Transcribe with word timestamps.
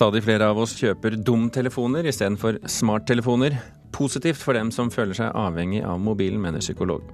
Stadig 0.00 0.22
flere 0.24 0.46
av 0.48 0.56
oss 0.56 0.72
kjøper 0.78 1.12
dumtelefoner 1.20 2.06
istedenfor 2.08 2.56
smarttelefoner. 2.72 3.58
Positivt 3.92 4.40
for 4.40 4.56
dem 4.56 4.70
som 4.72 4.88
føler 4.88 5.12
seg 5.18 5.36
avhengig 5.36 5.82
av 5.84 5.98
mobilen, 6.00 6.38
mener 6.40 6.64
psykolog. 6.64 7.04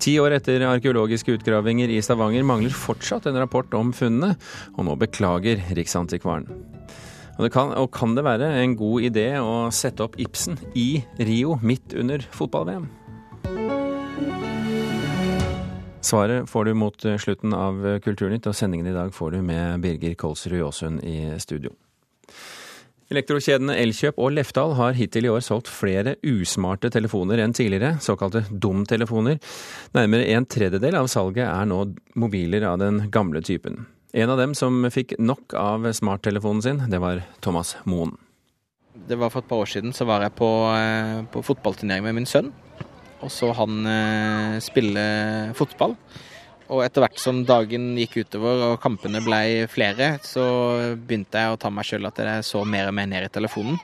Ti 0.00 0.14
år 0.22 0.38
etter 0.38 0.64
arkeologiske 0.64 1.34
utgravinger 1.36 1.92
i 1.92 2.00
Stavanger 2.00 2.46
mangler 2.48 2.72
fortsatt 2.72 3.28
en 3.28 3.36
rapport 3.36 3.68
om 3.76 3.92
funnene, 3.92 4.32
og 4.78 4.88
nå 4.88 4.96
beklager 5.04 5.60
Riksantikvaren. 5.76 6.48
Og, 7.36 7.50
kan, 7.52 7.76
og 7.76 7.92
kan 7.92 8.16
det 8.16 8.24
være 8.24 8.48
en 8.62 8.80
god 8.80 9.10
idé 9.12 9.28
å 9.36 9.68
sette 9.68 10.08
opp 10.08 10.16
Ibsen 10.16 10.56
i 10.72 11.02
Rio 11.20 11.60
midt 11.60 11.92
under 12.00 12.24
fotball-VM? 12.32 12.88
Svaret 16.00 16.48
får 16.48 16.70
du 16.70 16.78
mot 16.80 17.12
slutten 17.20 17.52
av 17.52 17.84
Kulturnytt, 18.00 18.48
og 18.48 18.56
sendingen 18.56 18.88
i 18.88 18.96
dag 18.96 19.12
får 19.12 19.36
du 19.36 19.42
med 19.44 19.84
Birger 19.84 20.16
Kolsrud 20.16 20.62
Jåsund 20.64 21.04
i 21.04 21.34
studio. 21.44 21.76
Elektrokjedene 23.06 23.76
Elkjøp 23.78 24.16
og 24.18 24.32
Lefdal 24.34 24.74
har 24.74 24.96
hittil 24.98 25.28
i 25.28 25.30
år 25.30 25.44
solgt 25.46 25.70
flere 25.70 26.16
usmarte 26.26 26.90
telefoner 26.90 27.38
enn 27.44 27.54
tidligere, 27.54 28.00
såkalte 28.02 28.42
dumtelefoner. 28.50 29.38
Nærmere 29.94 30.26
en 30.34 30.48
tredjedel 30.50 30.98
av 30.98 31.06
salget 31.12 31.46
er 31.46 31.68
nå 31.70 31.84
mobiler 32.18 32.66
av 32.66 32.80
den 32.82 33.04
gamle 33.14 33.44
typen. 33.46 33.84
En 34.16 34.32
av 34.32 34.40
dem 34.40 34.56
som 34.58 34.82
fikk 34.90 35.14
nok 35.22 35.54
av 35.54 35.86
smarttelefonen 35.94 36.64
sin, 36.64 36.82
det 36.90 36.98
var 37.02 37.22
Thomas 37.44 37.76
Moen. 37.86 38.16
Det 39.06 39.18
var 39.20 39.30
For 39.30 39.44
et 39.44 39.50
par 39.50 39.62
år 39.62 39.70
siden 39.70 39.92
så 39.94 40.06
var 40.08 40.24
jeg 40.24 40.34
på, 40.34 40.50
eh, 40.74 41.22
på 41.30 41.44
fotballturnering 41.44 42.02
med 42.08 42.16
min 42.16 42.26
sønn 42.26 42.50
og 43.24 43.32
så 43.32 43.52
han 43.56 43.84
eh, 43.88 44.56
spille 44.64 45.04
fotball. 45.56 45.96
Og 46.66 46.82
etter 46.82 47.04
hvert 47.04 47.20
som 47.22 47.44
dagen 47.46 47.92
gikk 48.00 48.16
utover 48.24 48.62
og 48.72 48.80
kampene 48.82 49.20
ble 49.22 49.40
flere, 49.70 50.16
så 50.26 50.44
begynte 50.98 51.38
jeg 51.42 51.54
å 51.54 51.58
ta 51.62 51.70
meg 51.70 51.86
sjøl 51.86 52.08
at 52.08 52.18
jeg 52.18 52.46
så 52.48 52.64
mer 52.66 52.90
og 52.90 52.96
mer 52.98 53.06
ned 53.10 53.28
i 53.28 53.32
telefonen. 53.32 53.78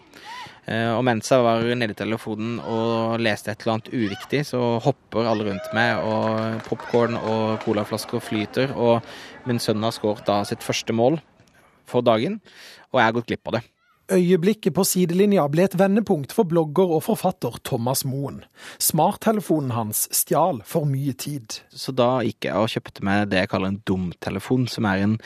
Eh, 0.67 0.91
og 0.95 1.03
mens 1.07 1.31
jeg 1.31 1.43
var 1.43 1.65
nede 1.79 1.95
i 1.95 1.99
telefonen 1.99 2.61
og 2.61 3.23
leste 3.23 3.51
et 3.51 3.63
eller 3.63 3.77
annet 3.77 3.93
uviktig, 3.95 4.45
så 4.47 4.61
hopper 4.83 5.27
alle 5.31 5.49
rundt 5.49 5.71
meg, 5.75 6.03
og 6.07 6.63
popkorn 6.69 7.19
og 7.19 7.63
colaflasker 7.65 8.23
flyter. 8.23 8.75
Og 8.75 9.03
min 9.47 9.63
sønn 9.63 9.83
har 9.83 9.95
skåret 9.95 10.27
da 10.27 10.43
sitt 10.47 10.63
første 10.67 10.95
mål 10.95 11.21
for 11.87 12.07
dagen, 12.07 12.41
og 12.91 13.01
jeg 13.01 13.09
har 13.09 13.17
gått 13.19 13.31
glipp 13.31 13.51
av 13.51 13.59
det. 13.59 13.65
Øyeblikket 14.11 14.75
på 14.75 14.83
sidelinja 14.83 15.45
ble 15.53 15.63
et 15.69 15.77
vendepunkt 15.79 16.33
for 16.35 16.49
blogger 16.49 16.91
og 16.97 17.05
forfatter 17.07 17.55
Thomas 17.65 18.03
Moen. 18.05 18.41
Smarttelefonen 18.83 19.71
hans 19.77 20.09
stjal 20.11 20.59
for 20.67 20.89
mye 20.91 21.15
tid. 21.15 21.61
Så 21.71 21.95
da 21.95 22.19
gikk 22.27 22.49
jeg 22.49 22.59
og 22.59 22.73
kjøpte 22.73 23.07
meg 23.07 23.31
det 23.31 23.45
jeg 23.45 23.53
kaller 23.53 23.71
en 23.71 23.81
dumtelefon, 23.89 24.67
som 24.67 24.89
er 24.91 25.05
en, 25.05 25.17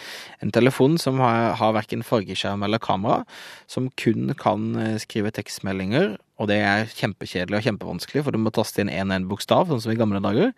en 0.44 0.52
telefon 0.52 1.00
som 1.00 1.22
har, 1.24 1.56
har 1.56 1.72
verken 1.78 2.04
fargeskjerm 2.04 2.66
eller 2.68 2.82
kamera, 2.82 3.24
som 3.66 3.88
kun 3.96 4.34
kan 4.36 4.74
eh, 4.76 5.00
skrive 5.02 5.32
tekstmeldinger 5.34 6.18
og 6.36 6.50
det 6.50 6.58
er 6.60 6.90
kjempekjedelig 6.92 7.58
og 7.58 7.64
kjempevanskelig, 7.64 8.22
for 8.26 8.34
du 8.34 8.40
må 8.42 8.52
taste 8.52 8.82
inn 8.82 8.92
én 8.92 9.08
og 9.08 9.16
én 9.16 9.26
bokstav, 9.30 9.70
sånn 9.70 9.80
som 9.80 9.92
i 9.94 9.96
gamle 9.96 10.20
dager. 10.20 10.52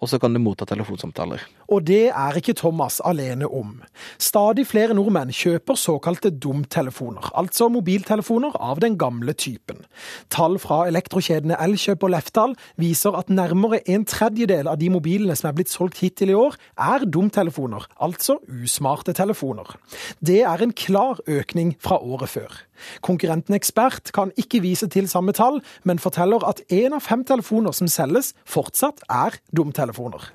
Og 0.00 0.08
så 0.08 0.20
kan 0.22 0.32
du 0.32 0.40
motta 0.40 0.64
telefonsamtaler. 0.68 1.42
Og 1.68 1.84
det 1.84 2.14
er 2.16 2.38
ikke 2.38 2.54
Thomas 2.56 2.96
alene 3.04 3.48
om. 3.50 3.74
Stadig 4.22 4.64
flere 4.70 4.96
nordmenn 4.96 5.32
kjøper 5.34 5.76
såkalte 5.76 6.30
dumtelefoner, 6.32 7.28
altså 7.36 7.68
mobiltelefoner 7.72 8.56
av 8.56 8.80
den 8.84 8.96
gamle 9.00 9.34
typen. 9.36 9.84
Tall 10.32 10.56
fra 10.62 10.84
elektrokjedene 10.88 11.58
Elkjøp 11.60 12.06
og 12.08 12.14
Lefdal 12.14 12.56
viser 12.80 13.18
at 13.18 13.28
nærmere 13.28 13.82
en 13.90 14.06
tredjedel 14.08 14.70
av 14.70 14.80
de 14.80 14.88
mobilene 14.94 15.36
som 15.36 15.50
er 15.50 15.58
blitt 15.58 15.74
solgt 15.74 16.00
hittil 16.00 16.32
i 16.32 16.38
år, 16.38 16.56
er 16.78 17.04
dumtelefoner, 17.04 17.84
altså 18.00 18.38
usmarte 18.48 19.12
telefoner. 19.18 19.76
Det 20.24 20.40
er 20.46 20.64
en 20.64 20.72
klar 20.72 21.20
økning 21.28 21.74
fra 21.84 22.00
året 22.00 22.32
før. 22.32 22.62
Konkurrenten 23.04 23.56
Ekspert 23.58 24.12
kan 24.16 24.32
ikke 24.40 24.62
vise 24.64 24.88
til 24.92 25.08
samme 25.10 25.34
tall, 25.36 25.60
men 25.84 26.02
forteller 26.02 26.44
at 26.48 26.62
én 26.72 26.96
av 26.96 27.04
fem 27.04 27.24
telefoner 27.26 27.76
som 27.76 27.90
selges, 27.90 28.34
fortsatt 28.48 29.04
er 29.08 29.38
dumtelefoner. 29.54 30.30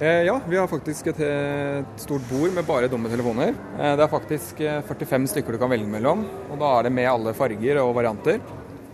Eh, 0.00 0.26
ja, 0.28 0.40
vi 0.48 0.58
har 0.60 0.68
faktisk 0.68 1.06
et, 1.08 1.20
stort 1.96 2.24
bord 2.28 2.52
med 2.52 2.66
bare 2.68 2.88
dumme 2.92 3.08
telefoner. 3.08 3.54
Eh, 3.78 3.94
det 3.96 4.04
er 4.04 4.12
faktisk 4.12 4.60
45 4.60 5.22
eh, 5.22 5.30
stykker 5.32 5.56
du 5.56 5.60
kan 5.62 5.72
velge 5.72 5.88
mellom, 5.88 6.26
og 6.50 6.60
da 6.60 6.74
er 6.76 6.86
det 6.86 6.92
med 6.92 7.08
alle 7.08 7.32
farger 7.36 7.80
og 7.80 7.94
varianter. 7.96 8.42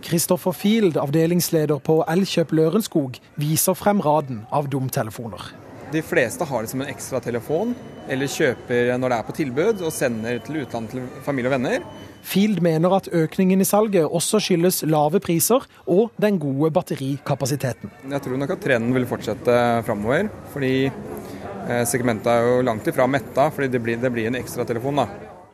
Kristoffer 0.03 0.55
Field, 0.55 0.97
avdelingsleder 0.99 1.79
på 1.83 2.01
Elkjøp 2.11 2.55
Lørenskog, 2.55 3.19
viser 3.39 3.75
frem 3.75 3.99
raden 4.03 4.45
av 4.51 4.67
dumtelefoner. 4.71 5.51
De 5.93 6.01
fleste 6.01 6.45
har 6.49 6.63
det 6.63 6.71
som 6.71 6.81
en 6.81 6.89
ekstra 6.89 7.19
telefon, 7.21 7.75
eller 8.09 8.31
kjøper 8.31 8.95
når 8.97 9.11
det 9.11 9.17
er 9.19 9.25
på 9.27 9.35
tilbud, 9.37 9.83
og 9.85 9.93
sender 9.93 10.39
til 10.41 10.63
utlandet 10.63 10.95
til 10.95 11.03
familie 11.21 11.51
og 11.51 11.53
venner. 11.53 11.83
Field 12.25 12.63
mener 12.65 12.95
at 12.97 13.09
økningen 13.13 13.61
i 13.61 13.67
salget 13.67 14.07
også 14.07 14.39
skyldes 14.41 14.81
lave 14.89 15.21
priser 15.21 15.67
og 15.85 16.15
den 16.23 16.39
gode 16.41 16.71
batterikapasiteten. 16.73 17.91
Jeg 18.09 18.25
tror 18.25 18.41
nok 18.41 18.55
at 18.55 18.63
trenden 18.63 18.95
vil 18.95 19.05
fortsette 19.05 19.59
framover, 19.85 20.31
fordi 20.55 20.73
eh, 20.87 21.85
segmentet 21.85 22.31
er 22.31 22.47
jo 22.47 22.65
langt 22.65 22.89
ifra 22.89 23.05
metta. 23.05 23.51
fordi 23.53 23.69
det 23.75 23.83
blir, 23.83 24.01
det 24.01 24.13
blir 24.15 24.31
en 24.31 24.41
ekstratelefon. 24.41 25.03
da. 25.03 25.07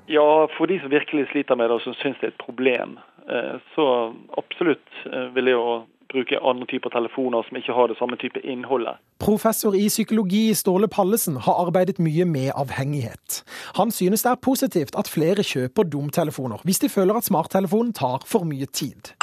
Ja, 0.07 0.47
for 0.55 0.71
de 0.71 0.79
som 0.79 0.93
virkelig 0.93 1.27
sliter 1.33 1.59
med 1.59 1.67
det 1.67 1.81
og 1.81 1.83
som 1.83 1.99
syns 1.99 2.21
det 2.21 2.29
er 2.29 2.35
et 2.37 2.45
problem, 2.45 2.95
eh, 3.27 3.55
så 3.75 4.13
absolutt 4.39 5.03
eh, 5.11 5.33
vil 5.35 5.51
jeg 5.51 5.59
jo 5.59 5.81
bruke 6.13 6.39
andre 6.41 6.65
typer 6.71 6.89
telefoner 6.93 7.45
som 7.47 7.57
ikke 7.59 7.75
har 7.77 7.87
det 7.91 7.97
samme 7.99 8.17
type 8.21 8.41
innholdet. 8.43 8.99
Professor 9.19 9.75
i 9.77 9.87
psykologi 9.87 10.53
Ståle 10.57 10.87
Pallesen 10.87 11.37
har 11.45 11.61
arbeidet 11.65 11.99
mye 11.99 12.25
med 12.25 12.51
avhengighet. 12.55 13.43
Han 13.79 13.91
synes 13.91 14.23
det 14.25 14.31
er 14.31 14.43
positivt 14.49 14.97
at 14.99 15.11
flere 15.11 15.45
kjøper 15.45 15.89
dumtelefoner 15.93 16.65
hvis 16.65 16.81
de 16.83 16.89
føler 16.89 17.19
at 17.19 17.29
smarttelefonen 17.29 17.93
tar 17.93 18.25
for 18.25 18.47
mye 18.47 18.65
tid. 18.65 19.13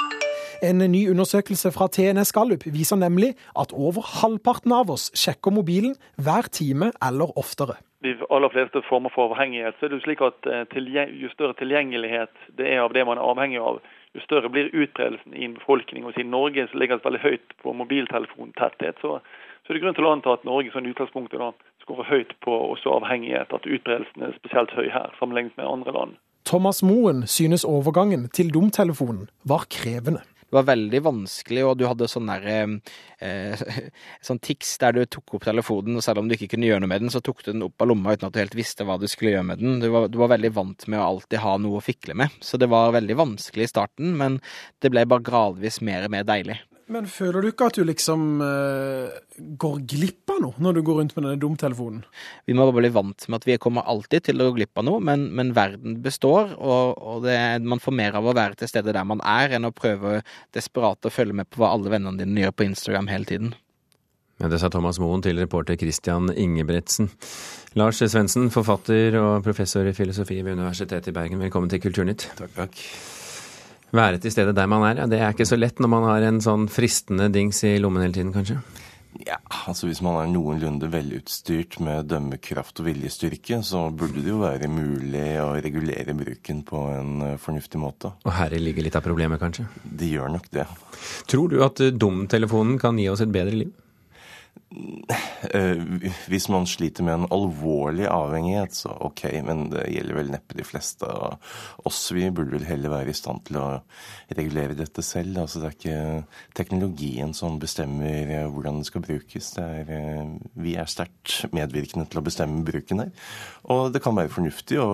En 0.63 0.79
ny 0.79 1.03
undersøkelse 1.11 1.73
fra 1.73 1.89
TNS 1.93 2.33
Gallup 2.33 2.63
viser 2.73 2.97
nemlig 2.97 3.35
at 3.61 3.75
over 3.77 4.01
halvparten 4.21 4.73
av 4.73 4.91
oss 4.95 5.11
sjekker 5.13 5.53
mobilen 5.53 5.99
hver 6.17 6.49
time 6.49 6.93
eller 7.05 7.35
oftere. 7.37 7.77
De 8.05 8.15
aller 8.31 8.53
fleste 8.53 8.81
former 8.89 9.13
for 9.13 9.33
avhengighet, 9.33 9.77
så 9.77 9.87
er 9.87 9.93
det 9.93 9.99
jo 9.99 10.07
slik 10.07 10.23
at 10.25 10.49
eh, 10.49 11.13
jo 11.21 11.29
større 11.33 11.57
tilgjengelighet 11.59 12.33
det 12.57 12.69
er 12.73 12.85
av 12.85 12.95
det 12.95 13.05
man 13.09 13.19
er 13.19 13.29
avhengig 13.29 13.61
av, 13.61 13.81
jo 14.17 14.25
større 14.25 14.51
blir 14.53 14.73
utbredelsen 14.73 15.35
i 15.37 15.45
en 15.47 15.57
befolkning. 15.59 16.07
Og 16.07 16.15
siden 16.17 16.33
Norge 16.35 16.69
ligger 16.75 17.03
veldig 17.05 17.23
høyt 17.23 17.57
på 17.63 17.73
mobiltelefontetthet, 17.77 19.01
så, 19.05 19.19
så 19.63 19.73
er 19.73 19.79
det 19.79 19.83
grunn 19.85 19.99
til 19.99 20.09
å 20.09 20.13
anta 20.17 20.37
at 20.37 20.47
Norge 20.49 20.73
sånn 20.75 20.89
utgangspunktet 20.91 21.43
da 21.43 21.53
skårer 21.85 22.11
høyt 22.11 22.33
på 22.45 22.55
også 22.73 22.97
avhengighet, 22.99 23.53
at 23.53 23.67
utbredelsen 23.67 24.27
er 24.27 24.39
spesielt 24.41 24.73
høy 24.77 24.89
her 24.91 25.13
sammenlignet 25.21 25.57
med 25.61 25.69
andre 25.69 25.95
land. 25.99 26.17
Thomas 26.47 26.83
Moen 26.87 27.25
synes 27.27 27.67
overgangen 27.67 28.29
til 28.31 28.53
dumtelefonen 28.55 29.27
var 29.45 29.67
krevende. 29.71 30.23
Det 30.57 30.63
var 30.63 30.71
veldig 30.71 31.01
vanskelig, 31.05 31.63
og 31.69 31.75
du 31.77 31.83
hadde 31.85 32.07
sånn 32.09 32.31
derre 32.31 32.55
eh, 33.21 33.65
sånn 34.25 34.39
tics 34.41 34.71
der 34.81 34.95
du 34.97 35.03
tok 35.05 35.35
opp 35.37 35.45
telefonen, 35.45 35.99
og 36.01 36.05
selv 36.07 36.23
om 36.23 36.31
du 36.31 36.33
ikke 36.33 36.49
kunne 36.55 36.71
gjøre 36.71 36.81
noe 36.81 36.89
med 36.95 37.05
den, 37.05 37.13
så 37.13 37.21
tok 37.21 37.43
du 37.45 37.51
den 37.51 37.67
opp 37.67 37.85
av 37.85 37.91
lomma 37.91 38.15
uten 38.17 38.31
at 38.31 38.33
du 38.33 38.41
helt 38.41 38.57
visste 38.57 38.87
hva 38.89 38.97
du 38.97 39.05
skulle 39.05 39.35
gjøre 39.35 39.51
med 39.51 39.61
den. 39.61 39.83
Du 39.85 39.91
var, 39.93 40.09
du 40.09 40.17
var 40.17 40.33
veldig 40.33 40.53
vant 40.57 40.89
med 40.89 41.03
å 41.03 41.11
alltid 41.11 41.43
ha 41.45 41.53
noe 41.61 41.77
å 41.77 41.85
fikle 41.85 42.17
med, 42.17 42.33
så 42.41 42.57
det 42.57 42.71
var 42.73 42.97
veldig 42.97 43.19
vanskelig 43.21 43.69
i 43.69 43.73
starten, 43.75 44.17
men 44.17 44.41
det 44.81 44.95
ble 44.97 45.05
bare 45.05 45.29
gradvis 45.29 45.83
mer 45.85 46.09
og 46.09 46.17
mer 46.17 46.25
deilig. 46.25 46.57
Men 46.93 47.09
føler 47.11 47.43
du 47.43 47.49
ikke 47.51 47.67
at 47.67 47.79
du 47.81 47.83
liksom 47.83 48.39
uh, 48.39 49.11
går 49.59 49.81
glipp 49.91 50.31
av 50.31 50.39
noe 50.45 50.63
når 50.63 50.77
du 50.77 50.81
går 50.87 51.01
rundt 51.01 51.17
med 51.17 51.25
denne 51.27 51.41
dumtelefonen? 51.43 52.05
Vi 52.47 52.55
må 52.55 52.63
bare 52.69 52.79
bli 52.79 52.93
vant 52.95 53.27
med 53.27 53.41
at 53.41 53.49
vi 53.49 53.57
kommer 53.63 53.89
alltid 53.91 54.29
til 54.29 54.39
å 54.39 54.47
gå 54.49 54.61
glipp 54.61 54.79
av 54.79 54.87
noe, 54.87 55.03
men, 55.03 55.27
men 55.35 55.51
verden 55.57 55.99
består, 56.05 56.55
og, 56.55 56.95
og 57.03 57.27
det, 57.27 57.37
man 57.67 57.83
får 57.83 57.97
mer 57.99 58.19
av 58.21 58.31
å 58.31 58.37
være 58.39 58.61
til 58.61 58.71
stede 58.71 58.95
der 58.95 59.09
man 59.09 59.23
er, 59.27 59.57
enn 59.59 59.67
å 59.67 59.75
prøve 59.75 60.21
desperat 60.55 61.11
å 61.11 61.13
følge 61.13 61.35
med 61.43 61.51
på 61.51 61.65
hva 61.65 61.73
alle 61.75 61.91
vennene 61.91 62.23
dine 62.23 62.47
gjør 62.47 62.55
på 62.55 62.69
Instagram 62.71 63.11
hele 63.11 63.31
tiden. 63.33 63.57
Men 64.39 64.53
det 64.53 64.61
sa 64.61 64.71
Thomas 64.71 65.01
Moen 65.01 65.25
til 65.25 65.41
reporter 65.41 65.79
Christian 65.81 66.31
Ingebretsen. 66.31 67.11
Lars 67.81 67.99
Svendsen, 68.05 68.51
forfatter 68.53 69.17
og 69.19 69.43
professor 69.45 69.89
i 69.89 69.97
filosofi 69.97 70.39
ved 70.43 70.61
Universitetet 70.61 71.11
i 71.11 71.19
Bergen, 71.19 71.43
velkommen 71.43 71.73
til 71.73 71.83
Kulturnytt. 71.83 72.31
Takk, 72.39 72.53
takk. 72.61 72.83
Være 73.95 74.19
til 74.23 74.35
stede 74.35 74.55
der 74.57 74.67
man 74.71 74.83
er, 74.89 75.03
ja, 75.03 75.07
det 75.11 75.21
er 75.23 75.35
ikke 75.35 75.47
så 75.47 75.59
lett 75.59 75.79
når 75.83 75.93
man 75.93 76.09
har 76.09 76.27
en 76.27 76.43
sånn 76.43 76.67
fristende 76.73 77.29
dings 77.33 77.63
i 77.67 77.77
lommen 77.83 78.03
hele 78.03 78.17
tiden, 78.17 78.35
kanskje? 78.35 78.59
Ja, 79.25 79.39
altså 79.71 79.89
hvis 79.89 80.03
man 80.05 80.19
er 80.21 80.29
noenlunde 80.29 80.91
velutstyrt 80.93 81.79
med 81.85 82.11
dømmekraft 82.11 82.83
og 82.83 82.89
viljestyrke, 82.91 83.63
så 83.65 83.87
burde 83.89 84.21
det 84.21 84.29
jo 84.29 84.43
være 84.43 84.69
mulig 84.69 85.25
å 85.41 85.55
regulere 85.63 86.17
bruken 86.19 86.61
på 86.67 86.83
en 86.93 87.25
eh, 87.25 87.39
fornuftig 87.41 87.81
måte. 87.81 88.13
Og 88.27 88.35
her 88.37 88.53
ligger 88.61 88.85
litt 88.85 88.99
av 88.99 89.07
problemet, 89.07 89.41
kanskje? 89.41 89.65
Det 89.85 90.11
gjør 90.13 90.35
nok 90.37 90.51
det. 90.53 90.67
Tror 91.31 91.53
du 91.53 91.59
at 91.65 91.81
dumtelefonen 91.97 92.77
kan 92.83 93.01
gi 93.01 93.09
oss 93.13 93.25
et 93.25 93.33
bedre 93.33 93.57
liv? 93.63 93.73
Eh, 95.51 95.83
hvis 96.29 96.49
man 96.53 96.67
sliter 96.69 97.05
med 97.07 97.15
en 97.15 97.29
alvorlig 97.33 98.07
avhengighet, 98.11 98.75
så 98.75 98.93
ok, 99.09 99.23
men 99.47 99.69
det 99.73 99.85
gjelder 99.93 100.19
vel 100.19 100.33
neppe 100.35 100.57
de 100.59 100.67
fleste 100.67 101.07
av 101.07 101.37
oss. 101.87 102.01
Vi 102.13 102.27
burde 102.35 102.57
vel 102.57 102.67
heller 102.69 102.93
være 102.93 103.13
i 103.13 103.17
stand 103.17 103.45
til 103.47 103.61
å 103.63 103.67
regulere 104.37 104.77
dette 104.79 105.05
selv. 105.07 105.39
Altså, 105.45 105.63
det 105.63 105.71
er 105.71 105.79
ikke 105.79 106.57
teknologien 106.59 107.33
som 107.37 107.61
bestemmer 107.63 108.35
eh, 108.41 108.49
hvordan 108.51 108.83
det 108.83 108.91
skal 108.91 109.07
brukes. 109.07 109.53
Det 109.57 109.69
er, 109.81 109.95
eh, 110.01 110.35
vi 110.67 110.77
er 110.77 110.91
sterkt 110.91 111.47
medvirkende 111.57 112.09
til 112.11 112.21
å 112.21 112.27
bestemme 112.27 112.67
bruken 112.67 113.07
her. 113.07 113.15
Og 113.73 113.93
det 113.95 114.05
kan 114.05 114.19
være 114.19 114.35
fornuftig 114.35 114.83
å 114.83 114.91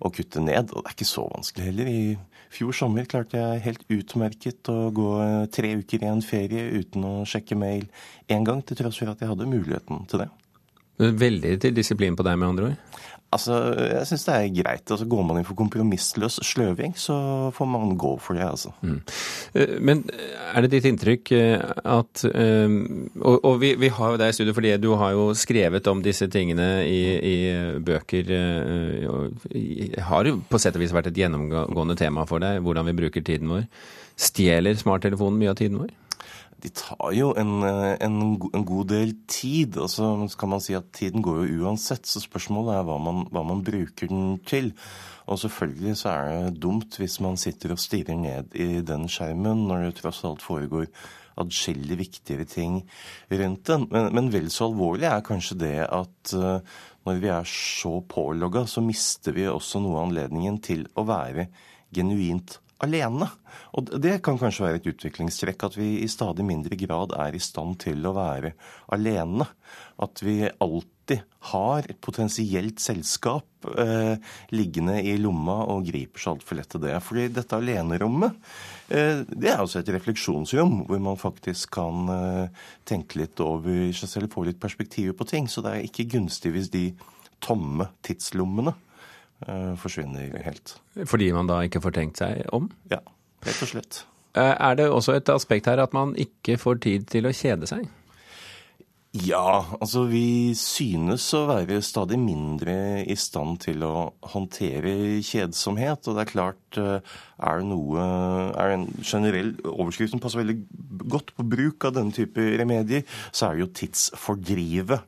å 0.00 0.10
kutte 0.14 0.42
ned. 0.42 0.72
Og 0.72 0.82
det 0.82 0.90
er 0.90 0.96
ikke 0.96 1.08
så 1.08 1.26
vanskelig 1.30 1.68
heller. 1.70 1.90
I 1.90 2.54
fjor 2.54 2.76
sommer 2.76 3.08
klarte 3.10 3.40
jeg 3.40 3.64
helt 3.66 3.84
utmerket 3.92 4.70
å 4.72 4.78
gå 4.94 5.10
tre 5.54 5.74
uker 5.80 6.04
i 6.04 6.10
en 6.12 6.24
ferie 6.24 6.70
uten 6.80 7.06
å 7.08 7.14
sjekke 7.28 7.58
mail 7.58 7.86
én 8.30 8.46
gang, 8.46 8.62
til 8.64 8.78
tross 8.78 9.00
for 9.00 9.12
at 9.12 9.22
jeg 9.22 9.32
hadde 9.32 9.50
muligheten 9.50 10.06
til 10.10 10.24
det. 10.24 10.30
Veldig 10.98 11.56
til 11.62 11.74
disiplin 11.74 12.16
på 12.16 12.26
deg, 12.26 12.38
med 12.38 12.52
andre 12.52 12.70
ord? 12.70 13.00
Altså, 13.34 13.54
jeg 13.88 14.06
syns 14.06 14.24
det 14.28 14.34
er 14.34 14.52
greit. 14.54 14.90
Altså, 14.94 15.06
Går 15.10 15.24
man 15.26 15.40
inn 15.40 15.46
for 15.46 15.58
kompromissløs 15.58 16.36
sløving, 16.46 16.92
så 16.98 17.16
får 17.56 17.66
man 17.66 17.96
gå 17.98 18.12
for 18.22 18.38
det, 18.38 18.44
altså. 18.46 18.70
Mm. 18.84 19.00
Men 19.82 20.04
er 20.52 20.62
det 20.62 20.70
ditt 20.76 20.86
inntrykk 20.90 21.32
at 21.34 22.24
Og, 22.24 23.34
og 23.34 23.58
vi, 23.62 23.72
vi, 23.80 23.90
har 23.90 24.14
jo 24.14 24.20
deg 24.20 24.30
i 24.30 24.36
studio 24.36 24.54
fordi 24.54 24.76
du 24.82 24.92
har 25.00 25.14
jo 25.16 25.26
skrevet 25.38 25.86
om 25.90 26.02
disse 26.04 26.28
tingene 26.30 26.84
i, 26.86 27.02
i 27.18 27.36
bøker. 27.82 28.30
Og 29.10 29.50
har 30.10 30.30
jo 30.30 30.38
på 30.50 30.62
sett 30.62 30.78
og 30.78 30.84
vis 30.84 30.94
vært 30.94 31.10
et 31.10 31.20
gjennomgående 31.24 31.98
tema 31.98 32.26
for 32.30 32.42
deg, 32.44 32.62
hvordan 32.62 32.86
vi 32.90 32.98
bruker 33.02 33.24
tiden 33.24 33.50
vår. 33.50 33.66
Stjeler 34.14 34.78
smarttelefonen 34.78 35.40
mye 35.40 35.50
av 35.50 35.58
tiden 35.58 35.80
vår? 35.82 35.90
De 36.64 36.70
tar 36.72 37.12
jo 37.12 37.32
en, 37.36 37.58
en, 37.62 38.14
en, 38.48 38.64
god 38.64 38.88
del 38.94 39.12
tid. 39.28 39.76
og 39.76 39.90
så 39.92 40.14
kan 40.40 40.54
man 40.54 40.62
si 40.64 40.76
at 40.76 40.88
tiden 40.96 41.24
går 41.24 41.42
jo 41.44 41.66
uansett, 41.66 42.08
så 42.08 42.22
spørsmålet 42.22 42.78
er 42.78 42.86
hva 42.88 42.96
man, 43.02 43.26
hva 43.34 43.42
man, 43.44 43.60
bruker 43.64 44.08
den 44.08 44.38
til. 44.48 44.72
Og 45.28 45.40
selvfølgelig 45.42 45.98
så 46.00 46.14
er 46.14 46.30
det 46.48 46.62
dumt 46.64 46.96
hvis 47.00 47.18
man 47.24 47.36
sitter 47.40 47.74
og 47.74 47.82
stirrer 47.82 48.16
ned 48.16 48.56
i 48.56 48.80
den 48.84 49.04
skjermen 49.12 49.66
når 49.68 49.88
det 49.88 50.00
tross 50.00 50.24
alt 50.24 50.44
foregår 50.44 50.88
adskillig 51.40 51.98
viktigere 51.98 52.48
ting 52.48 52.80
rundt 53.28 53.68
den. 53.68 53.86
Men, 53.92 54.10
men 54.16 54.32
vel 54.32 54.50
så 54.52 54.70
alvorlig 54.70 55.08
er 55.10 55.24
kanskje 55.26 55.60
det 55.60 55.76
at 55.84 56.34
uh, 56.38 56.60
når 57.04 57.20
vi 57.20 57.32
er 57.34 57.48
så 57.50 57.98
pålogga, 58.08 58.64
så 58.70 58.84
mister 58.84 59.36
vi 59.36 59.48
også 59.50 59.82
noe 59.82 59.98
av 59.98 60.08
anledningen 60.08 60.60
til 60.64 60.86
å 60.96 61.04
være 61.08 61.48
genuint 61.94 62.58
alene. 62.84 63.28
Og 63.74 63.90
det 64.02 64.20
kan 64.24 64.38
kanskje 64.38 64.68
være 64.68 64.80
et 64.80 64.88
utviklingstrekk 64.92 65.66
at 65.68 65.78
vi 65.78 65.90
i 66.02 66.10
stadig 66.10 66.46
mindre 66.46 66.78
grad 66.78 67.14
er 67.18 67.34
i 67.34 67.42
stand 67.42 67.80
til 67.84 68.04
å 68.06 68.14
være 68.16 68.54
alene. 68.94 69.46
At 70.02 70.22
vi 70.24 70.42
alltid 70.46 71.24
har 71.50 71.86
et 71.90 71.98
potensielt 72.02 72.80
selskap 72.80 73.66
eh, 73.78 74.14
liggende 74.56 74.96
i 75.04 75.16
lomma 75.20 75.58
og 75.74 75.84
griper 75.90 76.22
seg 76.22 76.36
altfor 76.36 76.60
lett 76.60 76.70
til 76.72 76.84
det. 76.86 76.94
Fordi 77.04 77.26
dette 77.34 77.58
alenerommet, 77.58 78.38
eh, 78.88 79.24
det 79.28 79.52
er 79.52 79.64
også 79.64 79.82
et 79.82 79.92
refleksjonsrom 79.96 80.84
hvor 80.88 81.02
man 81.04 81.20
faktisk 81.20 81.74
kan 81.76 82.14
eh, 82.14 82.64
tenke 82.88 83.20
litt 83.20 83.42
over 83.44 83.90
seg 83.96 84.14
selv, 84.16 84.32
få 84.32 84.46
litt 84.48 84.62
perspektiver 84.62 85.18
på 85.18 85.28
ting. 85.34 85.50
Så 85.50 85.64
det 85.64 85.74
er 85.74 85.90
ikke 85.90 86.08
gunstig 86.16 86.54
hvis 86.54 86.72
de 86.72 86.88
tomme 87.44 87.90
tidslommene 88.06 88.72
forsvinner 89.80 90.38
helt. 90.46 90.76
Fordi 91.10 91.26
man 91.34 91.50
da 91.50 91.60
ikke 91.66 91.82
får 91.84 91.96
tenkt 91.98 92.22
seg 92.22 92.46
om? 92.54 92.70
Ja, 92.92 93.02
rett 93.44 93.64
og 93.66 93.72
slett. 93.74 94.04
Eh, 94.34 94.54
er 94.58 94.78
det 94.78 94.88
også 94.90 95.14
et 95.14 95.30
aspekt 95.30 95.68
her 95.70 95.82
at 95.82 95.92
man 95.94 96.14
ikke 96.18 96.58
får 96.58 96.80
tid 96.82 97.06
til 97.12 97.28
å 97.28 97.34
kjede 97.34 97.70
seg? 97.70 97.86
Ja, 99.14 99.76
altså 99.78 100.08
vi 100.10 100.50
synes 100.58 101.28
å 101.38 101.44
være 101.46 101.76
stadig 101.86 102.16
mindre 102.18 103.04
i 103.06 103.14
stand 103.14 103.60
til 103.62 103.84
å 103.86 104.08
håndtere 104.32 105.20
kjedsomhet. 105.22 106.08
Og 106.10 106.16
det 106.16 106.24
er 106.24 106.32
klart, 106.32 106.78
eh, 106.82 107.14
er 107.38 107.60
det 107.60 107.68
noe 107.68 108.00
Er 108.58 108.74
en 108.74 108.88
generell 109.02 109.54
overskrift 109.62 110.10
som 110.10 110.20
passer 110.20 110.42
veldig 110.42 110.58
godt 111.06 111.30
på 111.36 111.46
bruk 111.46 111.84
av 111.84 111.94
denne 111.94 112.12
type 112.12 112.38
remedier, 112.58 113.04
så 113.30 113.46
er 113.46 113.54
det 113.54 113.60
jo 113.60 113.74
tidsfordrivet. 113.86 115.00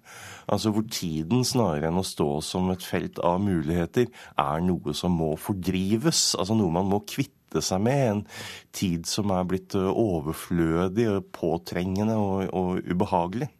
Altså 0.52 0.70
hvor 0.74 0.86
tiden 0.92 1.44
snarere 1.46 1.90
enn 1.90 1.98
å 2.00 2.06
stå 2.06 2.28
som 2.44 2.70
et 2.70 2.84
felt 2.86 3.18
av 3.24 3.40
muligheter, 3.42 4.06
er 4.38 4.62
noe 4.64 4.94
som 4.94 5.16
må 5.18 5.32
fordrives. 5.40 6.34
Altså 6.38 6.56
noe 6.58 6.74
man 6.74 6.88
må 6.90 7.02
kvitte 7.08 7.62
seg 7.64 7.82
med. 7.82 8.06
En 8.10 8.24
tid 8.76 9.08
som 9.10 9.32
er 9.34 9.46
blitt 9.48 9.74
overflødig, 9.74 11.08
påtrengende 11.34 12.18
og, 12.20 12.46
og 12.54 12.86
ubehagelig. 12.86 13.50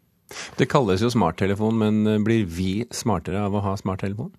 Det 0.59 0.67
kalles 0.71 1.03
jo 1.03 1.11
smarttelefon, 1.13 1.79
men 1.79 2.25
blir 2.27 2.47
vi 2.51 2.81
smartere 2.95 3.45
av 3.47 3.55
å 3.55 3.63
ha 3.67 3.77
smarttelefon? 3.79 4.33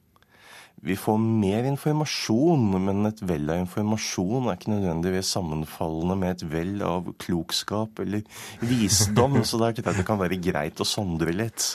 Vi 0.85 0.95
får 0.95 1.17
mer 1.17 1.65
informasjon, 1.65 2.65
men 2.85 3.09
et 3.09 3.21
vell 3.25 3.47
av 3.49 3.63
informasjon 3.63 4.45
er 4.45 4.59
ikke 4.59 4.69
nødvendigvis 4.75 5.31
sammenfallende 5.33 6.17
med 6.21 6.35
et 6.35 6.43
vell 6.51 6.75
av 6.85 7.07
klokskap 7.17 7.97
eller 8.03 8.21
visdom. 8.61 9.39
så 9.47 9.57
der 9.57 9.73
tror 9.73 9.89
jeg 9.89 9.97
det 9.97 10.05
kan 10.05 10.19
være 10.21 10.37
greit 10.37 10.83
å 10.83 10.85
sondre 10.85 11.33
litt. 11.33 11.65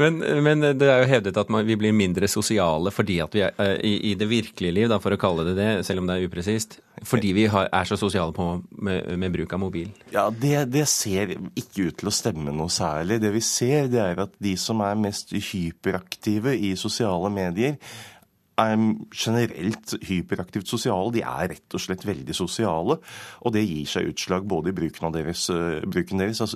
Men, 0.00 0.22
men 0.44 0.64
det 0.64 0.88
er 0.88 1.02
jo 1.02 1.10
hevdet 1.10 1.40
at 1.42 1.52
man, 1.52 1.66
vi 1.68 1.76
blir 1.76 1.92
mindre 1.92 2.30
sosiale 2.30 2.92
fordi 2.94 3.18
at 3.20 3.36
vi 3.36 3.42
er 3.44 3.60
eh, 3.60 3.74
i, 3.84 3.92
i, 4.10 4.14
det 4.16 4.30
virkelige 4.30 4.78
liv, 4.78 4.88
da, 4.88 4.96
for 5.02 5.12
å 5.12 5.20
kalle 5.20 5.44
det 5.50 5.54
det, 5.58 5.68
selv 5.84 6.00
om 6.00 6.08
det 6.08 6.16
er 6.16 6.30
upresist. 6.30 6.78
Fordi 7.04 7.34
vi 7.36 7.44
har, 7.52 7.68
er 7.68 7.88
så 7.88 7.98
sosiale 8.00 8.32
på, 8.32 8.46
med, 8.80 9.12
med, 9.18 9.32
bruk 9.34 9.52
av 9.52 9.60
mobil. 9.60 9.90
Ja, 10.14 10.30
det, 10.32 10.70
det 10.72 10.86
ser 10.88 11.34
ikke 11.34 11.90
ut 11.90 12.00
til 12.00 12.08
å 12.08 12.14
stemme 12.14 12.54
noe 12.54 12.72
særlig. 12.72 13.20
Det 13.20 13.32
vi 13.34 13.44
ser, 13.44 13.92
det 13.92 14.00
er 14.00 14.24
at 14.24 14.32
de 14.40 14.56
som 14.60 14.80
er 14.86 14.96
mest 15.00 15.34
hyperaktive 15.36 16.56
i 16.56 16.72
sosiale 16.80 17.28
medier, 17.32 17.76
er 17.76 18.21
generelt 18.56 19.94
hyperaktivt 20.04 20.68
sosiale. 20.68 21.12
De 21.14 21.22
er 21.24 21.52
rett 21.54 21.76
og 21.76 21.82
slett 21.82 22.04
veldig 22.06 22.34
sosiale. 22.36 22.98
Og 23.42 23.54
det 23.54 23.64
gir 23.64 23.88
seg 23.88 24.12
utslag 24.12 24.46
både 24.48 24.72
i 24.72 24.76
bruken, 24.76 25.08
av 25.08 25.16
deres, 25.16 25.48
uh, 25.50 25.80
bruken 25.86 26.20
deres 26.20 26.42
av, 26.44 26.52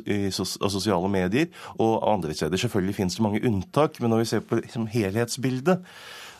sosiale 0.70 1.08
medier 1.08 1.48
og 1.78 1.98
andre 2.06 2.36
steder. 2.36 2.60
Selvfølgelig 2.60 3.00
finnes 3.00 3.16
det 3.16 3.26
mange 3.26 3.42
unntak, 3.46 4.00
men 4.00 4.12
når 4.12 4.24
vi 4.24 4.30
ser 4.30 4.46
på 4.46 4.60
liksom, 4.60 4.86
helhetsbildet, 4.92 5.84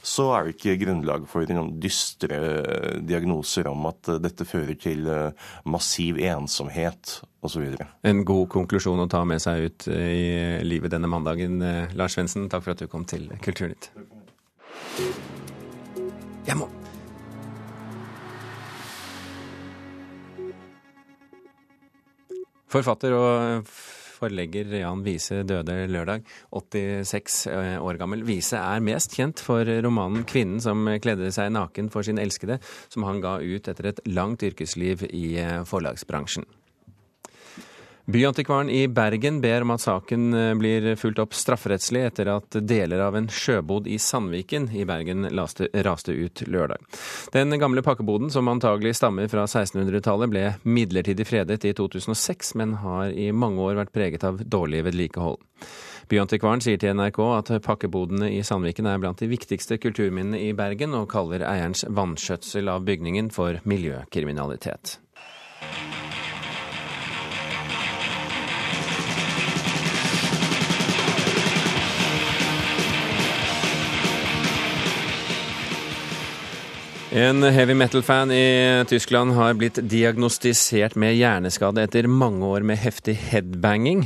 så 0.07 0.29
er 0.37 0.45
det 0.47 0.53
ikke 0.55 0.77
grunnlag 0.85 1.25
for 1.27 1.49
noen 1.51 1.81
dystre 1.83 2.37
diagnoser 3.03 3.67
om 3.67 3.89
at 3.91 4.13
uh, 4.13 4.21
dette 4.23 4.47
fører 4.47 4.77
til 4.79 5.09
massiv 5.67 6.21
ensomhet 6.23 7.17
osv. 7.47 7.73
En 8.07 8.23
god 8.27 8.47
konklusjon 8.55 9.03
å 9.03 9.09
ta 9.11 9.25
med 9.27 9.43
seg 9.43 9.67
ut 9.67 9.89
i 9.91 10.63
livet 10.67 10.95
denne 10.95 11.11
mandagen. 11.11 11.59
Lars 11.99 12.19
Svendsen, 12.19 12.51
takk 12.51 12.67
for 12.67 12.77
at 12.77 12.85
du 12.85 12.91
kom 12.91 13.07
til 13.09 13.29
Kulturnytt. 13.43 13.91
Jeg 16.47 16.59
må 16.61 16.71
Forfatter 22.67 23.15
og 23.15 23.69
forlegger 24.17 24.73
Jan 24.81 25.05
Wiese 25.07 25.43
døde 25.47 25.87
lørdag, 25.93 26.25
86 26.51 27.37
eh, 27.53 27.77
år 27.79 27.99
gammel. 28.01 28.25
Wiese 28.27 28.59
er 28.59 28.85
mest 28.85 29.15
kjent 29.17 29.41
for 29.45 29.69
romanen 29.87 30.27
'Kvinnen 30.27 30.61
som 30.65 30.83
kledde 31.03 31.31
seg 31.33 31.53
naken 31.55 31.93
for 31.95 32.07
sin 32.07 32.21
elskede', 32.21 32.59
som 32.93 33.07
han 33.07 33.23
ga 33.25 33.39
ut 33.41 33.69
etter 33.71 33.93
et 33.93 34.03
langt 34.09 34.45
yrkesliv 34.47 35.07
i 35.13 35.37
eh, 35.41 35.63
forlagsbransjen. 35.69 36.49
Byantikvaren 38.07 38.71
i 38.71 38.89
Bergen 38.89 39.41
ber 39.41 39.65
om 39.65 39.73
at 39.75 39.83
saken 39.83 40.35
eh, 40.35 40.53
blir 40.55 40.85
fulgt 40.95 41.19
opp 41.19 41.33
strafferettslig 41.35 42.05
etter 42.07 42.29
at 42.31 42.55
deler 42.63 43.01
av 43.03 43.17
en 43.19 43.27
sjøbod 43.27 43.89
i 43.91 43.97
Sandviken 43.99 44.69
i 44.71 44.85
Bergen 44.87 45.27
raste 45.27 46.15
ut 46.15 46.43
lørdag. 46.47 46.85
Den 47.35 47.59
gamle 47.59 47.83
pakkeboden, 47.83 48.31
som 48.31 48.47
antagelig 48.47 48.95
stammer 49.01 49.27
fra 49.33 49.49
1600-tallet, 49.51 50.31
ble 50.31 50.45
midlertidig 50.63 51.27
fredet 51.27 51.67
i 51.67 51.75
2006, 51.75 52.55
men 52.63 52.77
har 52.85 53.11
i 53.11 53.33
mange 53.35 53.67
år 53.67 53.81
vært 53.81 53.95
preget 53.97 54.29
av 54.29 54.39
dårlig 54.39 54.85
vedlikehold. 54.87 55.43
Byantikvaren 56.07 56.63
sier 56.63 56.79
til 56.79 56.95
NRK 56.95 57.19
at 57.27 57.51
pakkebodene 57.67 58.31
i 58.31 58.45
Sandviken 58.47 58.87
er 58.87 59.03
blant 59.03 59.19
de 59.19 59.33
viktigste 59.35 59.81
kulturminnene 59.83 60.45
i 60.47 60.55
Bergen, 60.55 60.95
og 60.95 61.11
kaller 61.11 61.43
eierens 61.43 61.83
vanskjøtsel 61.91 62.71
av 62.71 62.87
bygningen 62.87 63.35
for 63.35 63.59
miljøkriminalitet. 63.67 65.01
En 77.17 77.43
heavy 77.43 77.75
metal-fan 77.75 78.33
i 78.33 78.85
Tyskland 78.89 79.33
har 79.33 79.55
blitt 79.57 79.79
diagnostisert 79.89 80.99
med 81.01 81.15
hjerneskade 81.17 81.81
etter 81.87 82.05
mange 82.13 82.45
år 82.45 82.67
med 82.69 82.77
heftig 82.77 83.15
headbanging. 83.31 84.03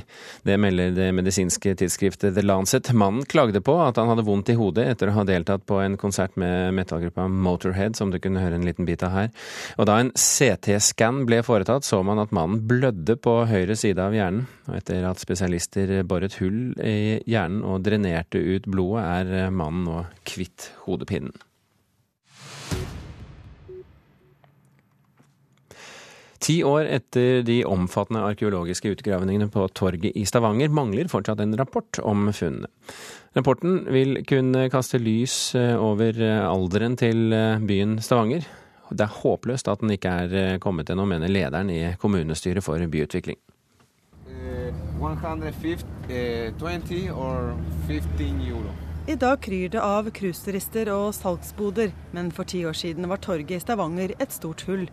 Det 0.46 0.54
melder 0.62 0.92
det 0.94 1.08
medisinske 1.18 1.72
tidsskriftet 1.80 2.36
The 2.36 2.44
Lancet. 2.46 2.92
Mannen 2.94 3.26
klagde 3.26 3.64
på 3.66 3.74
at 3.82 3.98
han 3.98 4.12
hadde 4.12 4.26
vondt 4.28 4.52
i 4.54 4.56
hodet 4.60 4.86
etter 4.92 5.10
å 5.10 5.16
ha 5.16 5.26
deltatt 5.26 5.66
på 5.66 5.80
en 5.82 5.98
konsert 5.98 6.38
med 6.38 6.70
metallgruppa 6.78 7.26
Motorhead, 7.26 7.98
som 7.98 8.14
du 8.14 8.20
kunne 8.22 8.46
høre 8.46 8.60
en 8.60 8.68
liten 8.70 8.86
bit 8.86 9.02
av 9.02 9.16
her. 9.16 9.34
Og 9.74 9.90
da 9.90 9.98
en 9.98 10.14
CT-skann 10.14 11.24
ble 11.26 11.42
foretatt, 11.42 11.82
så 11.82 12.04
man 12.06 12.22
at 12.22 12.30
mannen 12.30 12.62
blødde 12.70 13.18
på 13.18 13.40
høyre 13.50 13.74
side 13.74 14.06
av 14.06 14.14
hjernen. 14.14 14.46
Og 14.70 14.78
etter 14.84 15.10
at 15.10 15.18
spesialister 15.18 15.98
boret 16.06 16.38
hull 16.38 16.78
i 16.78 17.18
hjernen 17.26 17.66
og 17.66 17.82
drenerte 17.90 18.38
ut 18.38 18.70
blodet, 18.70 19.02
er 19.02 19.50
mannen 19.50 19.88
nå 19.90 20.02
kvitt 20.22 20.76
hodepinen. 20.86 21.34
Ti 26.40 26.62
år 26.64 26.86
etter 26.88 27.42
de 27.44 27.58
omfattende 27.68 28.22
arkeologiske 28.24 28.94
utgravningene 28.94 29.50
på 29.52 29.66
torget 29.76 30.16
i 30.16 30.24
Stavanger, 30.24 30.72
mangler 30.72 31.10
fortsatt 31.12 31.42
en 31.44 31.52
rapport 31.60 32.00
om 32.00 32.30
funnene. 32.32 32.70
Rapporten 33.36 33.82
vil 33.92 34.22
kunne 34.26 34.64
kaste 34.72 34.98
lys 34.98 35.54
eh, 35.54 35.76
over 35.76 36.16
eh, 36.16 36.40
alderen 36.48 36.96
til 36.98 37.34
eh, 37.36 37.60
byen 37.60 37.98
Stavanger. 38.00 38.48
Det 38.90 39.04
er 39.04 39.18
håpløst 39.20 39.68
at 39.68 39.84
den 39.84 39.92
ikke 39.94 40.14
er 40.24 40.56
kommet 40.64 40.88
ennå, 40.90 41.04
mener 41.06 41.30
lederen 41.30 41.68
i 41.70 41.92
kommunestyret 42.00 42.64
for 42.64 42.80
byutvikling. 42.90 43.38
150, 45.00 45.84
20 46.58 47.12
or 47.12 47.52
15 47.86 48.40
euro. 48.48 48.72
I 49.08 49.14
dag 49.14 49.38
kryr 49.44 49.70
det 49.72 49.80
av 49.84 50.08
cruiseturister 50.16 50.90
og 50.92 51.12
salgsboder, 51.16 51.92
men 52.16 52.32
for 52.34 52.48
ti 52.48 52.64
år 52.68 52.76
siden 52.76 53.08
var 53.12 53.20
torget 53.22 53.56
i 53.56 53.62
Stavanger 53.62 54.16
et 54.18 54.34
stort 54.34 54.64
hull. 54.68 54.88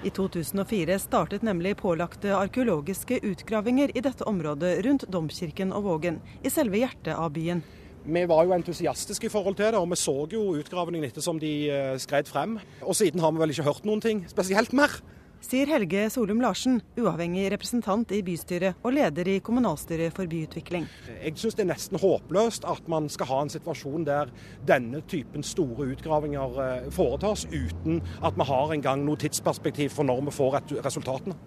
I 0.00 0.08
2004 0.16 0.94
startet 0.98 1.42
nemlig 1.44 1.74
pålagte 1.76 2.32
arkeologiske 2.32 3.18
utgravinger 3.20 3.90
i 3.92 4.00
dette 4.00 4.24
området 4.24 4.78
rundt 4.86 5.04
Domkirken 5.12 5.74
og 5.76 5.84
Vågen, 5.84 6.16
i 6.40 6.48
selve 6.48 6.80
hjertet 6.80 7.12
av 7.12 7.28
byen. 7.34 7.60
Vi 8.08 8.22
var 8.24 8.46
jo 8.48 8.54
entusiastiske 8.56 9.28
i 9.28 9.32
forhold 9.32 9.58
til 9.58 9.68
det, 9.68 9.76
og 9.76 9.90
vi 9.92 9.98
så 10.00 10.14
jo 10.32 10.46
utgravningen 10.56 11.04
ettersom 11.04 11.36
de 11.42 11.52
eh, 11.68 11.98
skred 12.00 12.30
frem. 12.32 12.56
Og 12.80 12.96
siden 12.96 13.20
har 13.20 13.34
vi 13.36 13.42
vel 13.42 13.52
ikke 13.52 13.66
hørt 13.68 13.84
noen 13.84 14.00
ting 14.00 14.24
spesielt 14.32 14.72
mer 14.72 14.96
sier 15.44 15.70
Helge 15.70 16.06
Solum 16.12 16.40
Larsen, 16.42 16.80
uavhengig 17.00 17.48
representant 17.52 18.12
i 18.14 18.20
bystyret 18.24 18.78
og 18.84 18.94
leder 18.96 19.28
i 19.28 19.38
kommunalstyret 19.44 20.14
for 20.16 20.30
byutvikling. 20.30 20.86
Jeg 21.20 21.36
syns 21.40 21.56
det 21.58 21.64
er 21.64 21.70
nesten 21.72 22.00
håpløst 22.00 22.66
at 22.68 22.90
man 22.90 23.08
skal 23.12 23.30
ha 23.30 23.40
en 23.44 23.52
situasjon 23.52 24.06
der 24.08 24.32
denne 24.68 25.02
typen 25.10 25.44
store 25.46 25.90
utgravinger 25.94 26.60
eh, 26.64 26.90
foretas, 26.94 27.46
uten 27.50 28.02
at 28.22 28.36
vi 28.36 28.48
har 28.52 28.76
engang 28.76 29.06
noe 29.06 29.20
tidsperspektiv 29.20 29.96
for 29.96 30.08
når 30.08 30.28
vi 30.28 30.36
får 30.36 30.60
resultatene. 30.84 31.38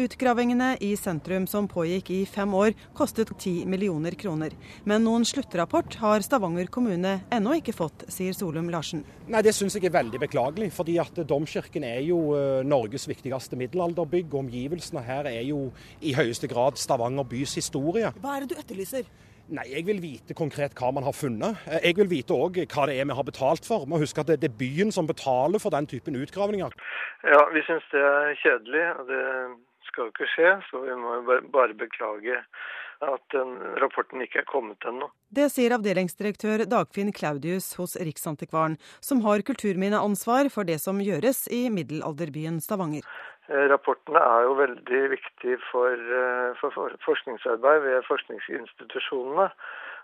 Utgravingene 0.00 0.78
i 0.80 0.94
sentrum 0.96 1.44
som 1.46 1.66
pågikk 1.68 2.08
i 2.14 2.22
fem 2.24 2.54
år, 2.56 2.72
kostet 2.96 3.28
10 3.38 3.66
millioner 3.68 4.14
kroner. 4.16 4.54
Men 4.88 5.04
noen 5.04 5.26
sluttrapport 5.28 5.98
har 6.00 6.22
Stavanger 6.24 6.70
kommune 6.72 7.18
ennå 7.28 7.58
ikke 7.58 7.74
fått, 7.76 8.06
sier 8.08 8.32
Solum 8.32 8.70
Larsen. 8.72 9.02
Nei, 9.28 9.42
Det 9.42 9.52
syns 9.52 9.74
jeg 9.76 9.84
er 9.84 9.92
veldig 9.92 10.18
beklagelig. 10.22 10.72
fordi 10.72 10.98
at 10.98 11.12
Domkirken 11.28 11.84
er 11.84 12.00
jo 12.00 12.32
eh, 12.34 12.62
Norges 12.64 13.06
viktigste 13.06 13.56
middelalderbygg. 13.56 14.32
og 14.32 14.46
Omgivelsene 14.46 15.02
her 15.04 15.26
er 15.26 15.42
jo 15.42 15.72
i 16.00 16.14
høyeste 16.14 16.48
grad 16.48 16.78
Stavanger 16.78 17.24
bys 17.24 17.54
historie. 17.54 18.12
Hva 18.16 18.36
er 18.36 18.40
det 18.46 18.56
du 18.56 18.60
etterlyser? 18.60 19.04
Nei, 19.48 19.66
Jeg 19.74 19.84
vil 19.84 20.00
vite 20.00 20.32
konkret 20.32 20.72
hva 20.72 20.90
man 20.94 21.04
har 21.04 21.12
funnet. 21.12 21.58
Eh, 21.66 21.80
jeg 21.84 21.96
vil 21.96 22.08
vite 22.08 22.32
òg 22.32 22.64
hva 22.64 22.86
det 22.86 22.96
er 22.96 23.04
vi 23.04 23.12
har 23.12 23.24
betalt 23.24 23.66
for. 23.66 23.84
Må 23.84 23.98
huske 24.00 24.20
at 24.24 24.26
det 24.40 24.44
er 24.48 24.56
byen 24.56 24.90
som 24.90 25.06
betaler 25.06 25.60
for 25.60 25.68
den 25.68 25.86
typen 25.86 26.16
utgravninger. 26.16 26.72
Ja, 27.28 27.44
vi 27.52 27.60
syns 27.68 27.84
det 27.92 28.00
er 28.00 28.34
kjedelig. 28.40 28.86
det 29.06 29.71
skal 29.92 30.08
jo 30.08 30.14
ikke 30.14 30.30
skje, 30.32 30.54
så 30.70 30.82
vi 30.86 30.96
må 30.98 31.20
bare 31.52 31.76
beklage 31.78 32.40
at 33.02 33.22
den 33.34 33.56
rapporten 33.82 34.22
ikke 34.22 34.42
er 34.42 34.46
kommet 34.46 34.84
ennå. 34.86 35.08
Det 35.34 35.48
sier 35.50 35.74
avdelingsdirektør 35.74 36.64
Dagfinn 36.70 37.10
Claudius 37.14 37.72
hos 37.80 37.96
Riksantikvaren, 37.98 38.76
som 39.02 39.24
har 39.26 39.42
kulturminneansvar 39.46 40.50
for 40.54 40.68
det 40.68 40.78
som 40.82 41.02
gjøres 41.02 41.44
i 41.50 41.64
middelalderbyen 41.74 42.60
Stavanger. 42.62 43.06
Eh, 43.50 43.66
rapportene 43.72 44.22
er 44.22 44.46
jo 44.46 44.58
veldig 44.60 45.02
viktige 45.16 45.58
for, 45.70 45.98
eh, 46.18 46.60
for 46.60 46.94
forskningsarbeid 47.06 47.82
ved 47.88 48.06
forskningsinstitusjonene. 48.06 49.50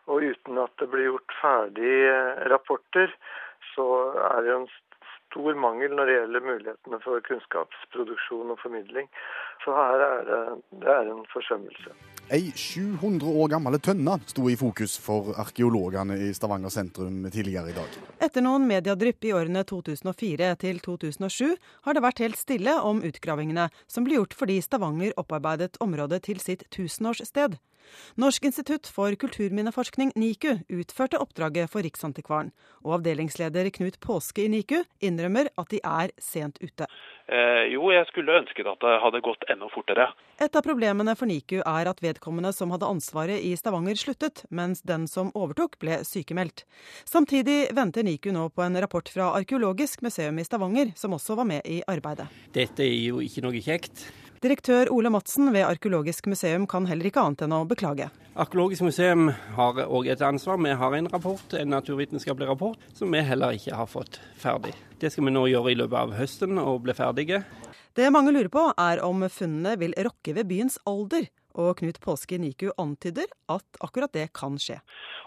Og 0.08 0.24
uten 0.24 0.58
at 0.58 0.72
det 0.80 0.88
blir 0.90 1.10
gjort 1.12 1.34
ferdig 1.42 1.94
eh, 2.08 2.48
rapporter, 2.50 3.12
så 3.74 3.86
er 4.32 4.42
det 4.42 4.50
jo 4.50 4.60
en 4.64 4.70
stor 5.28 5.54
mangel 5.60 5.94
når 5.94 6.08
det 6.08 6.16
gjelder 6.18 6.46
mulighetene 6.50 7.00
for 7.04 7.24
kunnskapsproduksjon 7.28 8.52
og 8.54 8.60
formidling. 8.62 9.08
Så 9.64 9.74
her 9.76 10.04
er 10.04 10.22
det, 10.28 10.40
det 10.82 10.94
er 10.94 11.10
en 11.12 11.24
forsømmelse. 11.32 11.94
Ei 12.32 12.50
700 12.52 13.24
år 13.40 13.48
gammel 13.54 13.78
tønne 13.80 14.18
sto 14.28 14.48
i 14.52 14.56
fokus 14.60 14.98
for 15.00 15.32
arkeologene 15.40 16.18
i 16.26 16.32
Stavanger 16.36 16.72
sentrum 16.72 17.22
tidligere 17.32 17.72
i 17.72 17.76
dag. 17.76 17.94
Etter 18.24 18.44
noen 18.44 18.66
mediedrypp 18.68 19.24
i 19.24 19.32
årene 19.36 19.64
2004 19.68 20.50
til 20.60 20.82
2007 20.84 21.56
har 21.86 21.96
det 21.96 22.04
vært 22.04 22.20
helt 22.24 22.40
stille 22.40 22.76
om 22.84 23.00
utgravingene, 23.00 23.70
som 23.88 24.04
ble 24.04 24.20
gjort 24.20 24.36
fordi 24.36 24.60
Stavanger 24.64 25.16
opparbeidet 25.16 25.80
området 25.84 26.26
til 26.28 26.42
sitt 26.44 26.68
tusenårssted. 26.74 27.56
Norsk 28.18 28.48
institutt 28.50 28.88
for 28.90 29.14
kulturminneforskning, 29.14 30.12
NIKU, 30.18 30.58
utførte 30.80 31.20
oppdraget 31.22 31.70
for 31.72 31.84
Riksantikvaren. 31.86 32.52
Og 32.84 32.98
avdelingsleder 32.98 33.70
Knut 33.74 34.00
Påske 34.04 34.44
i 34.44 34.50
NIKU 34.52 34.82
innrømmer 35.04 35.50
at 35.58 35.70
de 35.72 35.80
er 35.84 36.14
sent 36.22 36.58
ute. 36.62 36.88
Eh, 37.28 37.66
jo, 37.74 37.90
jeg 37.92 38.06
skulle 38.08 38.38
ønsket 38.40 38.68
at 38.70 38.80
det 38.80 38.94
hadde 39.02 39.20
gått 39.24 39.42
enda 39.52 39.68
fortere. 39.68 40.06
Et 40.40 40.54
av 40.56 40.64
problemene 40.64 41.12
for 41.18 41.28
NIKU 41.28 41.58
er 41.60 41.90
at 41.90 42.00
vedkommende 42.00 42.54
som 42.56 42.72
hadde 42.72 42.88
ansvaret 42.88 43.42
i 43.44 43.50
Stavanger 43.58 43.98
sluttet, 44.00 44.44
mens 44.48 44.80
den 44.86 45.04
som 45.10 45.28
overtok 45.36 45.76
ble 45.82 46.00
sykemeldt. 46.08 46.64
Samtidig 47.04 47.74
venter 47.76 48.06
NIKU 48.06 48.30
nå 48.32 48.46
på 48.54 48.64
en 48.64 48.80
rapport 48.80 49.12
fra 49.12 49.32
Arkeologisk 49.36 50.06
museum 50.06 50.40
i 50.40 50.46
Stavanger, 50.46 50.94
som 50.96 51.16
også 51.18 51.36
var 51.36 51.50
med 51.50 51.68
i 51.68 51.82
arbeidet. 51.90 52.30
Dette 52.56 52.86
er 52.86 52.96
jo 52.96 53.20
ikke 53.24 53.44
noe 53.44 53.60
kjekt. 53.60 54.06
Direktør 54.38 54.86
Ole 54.94 55.10
Madsen 55.10 55.48
ved 55.50 55.64
Arkeologisk 55.66 56.28
museum 56.30 56.66
kan 56.70 56.84
heller 56.86 57.08
ikke 57.08 57.24
annet 57.26 57.40
enn 57.42 57.54
å 57.56 57.64
beklage. 57.66 58.06
Arkeologisk 58.38 58.84
museum 58.86 59.32
har 59.56 59.80
òg 59.82 60.06
et 60.12 60.22
ansvar. 60.22 60.60
Vi 60.62 60.76
har 60.78 60.94
en 60.94 61.08
rapport, 61.10 61.54
en 61.58 61.72
naturvitenskapelig 61.74 62.46
rapport, 62.46 62.84
som 62.94 63.10
vi 63.10 63.24
heller 63.26 63.56
ikke 63.58 63.74
har 63.74 63.90
fått 63.90 64.20
ferdig. 64.38 64.76
Det 65.02 65.10
skal 65.10 65.26
vi 65.26 65.34
nå 65.34 65.42
gjøre 65.50 65.72
i 65.72 65.78
løpet 65.80 65.98
av 65.98 66.14
høsten 66.20 66.62
og 66.62 66.84
bli 66.86 66.94
ferdige. 66.94 67.42
Det 67.98 68.12
mange 68.14 68.30
lurer 68.30 68.52
på, 68.54 68.62
er 68.78 69.02
om 69.02 69.26
funnene 69.26 69.74
vil 69.80 69.96
rokke 70.06 70.36
ved 70.38 70.46
byens 70.52 70.78
alder 70.86 71.26
og 71.58 71.80
Knut 71.80 71.98
Påske 72.04 72.38
Niku 72.38 72.68
antyder 72.78 73.26
at 73.50 73.80
akkurat 73.82 74.12
det 74.14 74.28
kan 74.36 74.58
skje. 74.62 74.78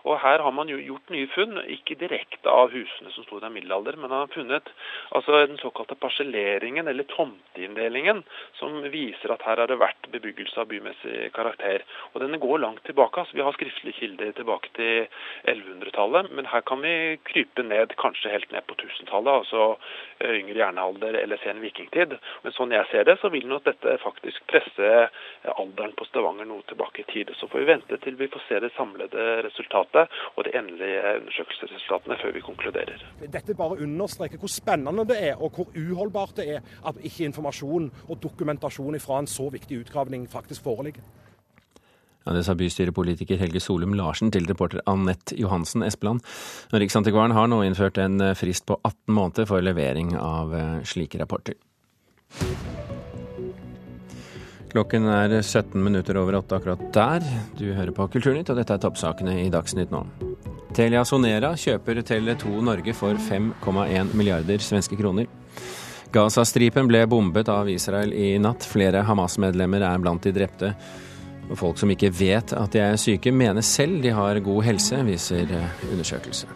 Og 0.07 0.17
Her 0.21 0.41
har 0.41 0.53
man 0.55 0.69
jo 0.69 0.79
gjort 0.81 1.11
nye 1.13 1.27
funn, 1.29 1.59
ikke 1.69 1.97
direkte 1.99 2.49
av 2.49 2.71
husene 2.73 3.11
som 3.13 3.25
sto 3.27 3.37
i 3.37 3.49
middelalder, 3.53 3.97
men 4.01 4.13
har 4.13 4.31
funnet 4.33 4.69
altså 5.13 5.43
den 5.45 5.59
såkalte 5.61 5.97
parselleringen, 6.01 6.87
eller 6.89 7.05
tomteinndelingen, 7.11 8.23
som 8.57 8.79
viser 8.93 9.33
at 9.33 9.45
her 9.45 9.61
har 9.61 9.69
det 9.69 9.77
vært 9.81 10.09
bebyggelse 10.13 10.57
av 10.61 10.69
bymessig 10.71 11.29
karakter. 11.35 11.85
Og 12.13 12.21
Denne 12.23 12.41
går 12.41 12.63
langt 12.63 12.83
tilbake. 12.85 13.19
altså 13.19 13.37
Vi 13.37 13.45
har 13.45 13.57
skriftlige 13.57 13.99
kilder 13.99 14.31
tilbake 14.37 14.73
til 14.77 15.07
1100-tallet, 15.45 16.31
men 16.31 16.49
her 16.49 16.65
kan 16.65 16.81
vi 16.81 17.19
krype 17.27 17.65
ned, 17.65 17.93
kanskje 18.01 18.33
helt 18.33 18.51
ned 18.51 18.65
på 18.65 18.77
1000-tallet, 18.79 19.43
altså 19.43 19.77
eh, 20.21 20.39
yngre 20.39 20.63
jernalder 20.63 21.19
eller 21.21 21.41
sen 21.43 21.61
vikingtid. 21.61 22.17
Men 22.43 22.57
sånn 22.57 22.73
jeg 22.73 22.89
ser 22.91 23.05
det, 23.05 23.19
så 23.21 23.29
vil 23.33 23.45
nok 23.49 23.67
dette 23.69 23.97
faktisk 24.01 24.45
presse 24.49 24.91
alderen 25.57 25.93
på 25.97 26.05
Stavanger 26.09 26.20
Stavanger 26.21 26.45
noe 26.45 26.61
tilbake 26.69 27.01
i 27.01 27.05
tid. 27.09 27.31
Så 27.39 27.47
får 27.49 27.59
vi 27.59 27.65
vente 27.65 27.97
til 28.03 28.17
vi 28.19 28.27
får 28.29 28.43
se 28.45 28.59
det 28.61 28.69
samlede 28.75 29.23
resultatet 29.41 30.11
og 30.35 30.43
de 30.45 30.53
endelige 30.53 30.99
undersøkelsesresultatene 31.21 32.17
før 32.21 32.35
vi 32.35 32.43
konkluderer. 32.45 33.01
Dette 33.33 33.55
bare 33.57 33.79
understreker 33.81 34.37
hvor 34.37 34.51
spennende 34.51 35.05
det 35.09 35.17
er, 35.17 35.41
og 35.41 35.55
hvor 35.55 35.71
uholdbart 35.73 36.35
det 36.37 36.45
er 36.57 36.61
at 36.85 36.99
ikke 37.01 37.25
informasjon 37.25 37.89
og 38.07 38.21
dokumentasjon 38.21 38.99
fra 39.01 39.17
en 39.23 39.27
så 39.27 39.49
viktig 39.49 39.79
utgravning 39.81 40.27
faktisk 40.29 40.63
foreligger. 40.63 41.01
Ja, 42.25 42.35
Det 42.37 42.43
sa 42.45 42.53
bystyrepolitiker 42.53 43.41
Helge 43.41 43.59
Solum 43.59 43.95
Larsen 43.97 44.29
til 44.31 44.45
reporter 44.45 44.83
Anette 44.85 45.33
Johansen 45.41 45.81
Espeland. 45.81 46.21
Riksantikvaren 46.69 47.33
har 47.33 47.49
nå 47.49 47.63
innført 47.65 47.97
en 47.97 48.21
frist 48.37 48.67
på 48.69 48.77
18 48.83 49.09
måneder 49.09 49.49
for 49.49 49.65
levering 49.65 50.13
av 50.13 50.53
eh, 50.53 50.85
slike 50.85 51.17
rapporter. 51.17 51.57
Klokken 54.71 55.03
er 55.11 55.33
17 55.41 55.75
minutter 55.83 56.15
over 56.21 56.37
åtte 56.39 56.55
akkurat 56.55 56.83
der. 56.95 57.25
Du 57.59 57.65
hører 57.75 57.91
på 57.91 58.05
Kulturnytt, 58.13 58.53
og 58.53 58.59
dette 58.59 58.77
er 58.77 58.79
toppsakene 58.79 59.33
i 59.43 59.49
Dagsnytt 59.51 59.91
nå. 59.91 60.05
Telia 60.71 61.01
Sonera 61.03 61.51
kjøper 61.59 61.99
Tele2 62.07 62.61
Norge 62.63 62.93
for 62.95 63.19
5,1 63.19 64.13
milliarder 64.15 64.63
svenske 64.63 64.95
kroner. 64.95 65.27
Gazastripen 66.15 66.87
ble 66.87 67.03
bombet 67.11 67.51
av 67.51 67.67
Israel 67.71 68.15
i 68.15 68.37
natt. 68.39 68.63
Flere 68.67 69.03
Hamas-medlemmer 69.07 69.83
er 69.89 69.99
blant 69.99 70.23
de 70.23 70.31
drepte. 70.39 70.71
Og 71.51 71.59
folk 71.59 71.79
som 71.79 71.91
ikke 71.91 72.13
vet 72.15 72.55
at 72.55 72.71
de 72.71 72.83
er 72.85 72.99
syke, 72.99 73.35
mener 73.35 73.63
selv 73.67 73.99
de 74.03 74.15
har 74.15 74.39
god 74.39 74.63
helse, 74.69 75.03
viser 75.07 75.51
undersøkelse. 75.91 76.47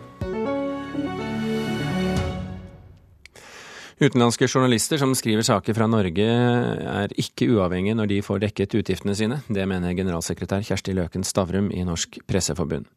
Utenlandske 3.96 4.48
journalister 4.52 5.00
som 5.00 5.14
skriver 5.16 5.46
saker 5.48 5.76
fra 5.78 5.86
Norge 5.88 6.24
er 6.28 7.14
ikke 7.16 7.48
uavhengige 7.54 7.96
når 7.96 8.10
de 8.12 8.18
får 8.26 8.42
dekket 8.44 8.76
utgiftene 8.82 9.14
sine. 9.16 9.38
Det 9.48 9.64
mener 9.72 9.96
generalsekretær 9.96 10.66
Kjersti 10.68 10.92
Løken 10.98 11.24
Stavrum 11.24 11.70
i 11.72 11.86
Norsk 11.88 12.18
Presseforbund. 12.28 12.90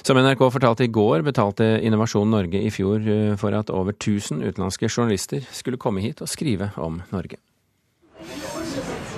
Som 0.00 0.16
NRK 0.16 0.46
fortalte 0.54 0.86
i 0.86 0.92
går, 0.92 1.20
betalte 1.26 1.66
Innovasjon 1.84 2.32
Norge 2.32 2.62
i 2.64 2.72
fjor 2.72 3.04
eh, 3.04 3.34
for 3.36 3.52
at 3.52 3.68
over 3.68 3.92
1000 3.92 4.40
utenlandske 4.40 4.88
journalister 4.88 5.44
skulle 5.52 5.76
komme 5.76 6.00
hit 6.00 6.24
og 6.24 6.32
skrive 6.32 6.70
om 6.80 7.02
Norge. 7.12 7.36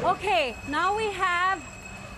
Okay, 0.02 0.56
now 0.66 0.96
we 0.98 1.06
have 1.14 1.62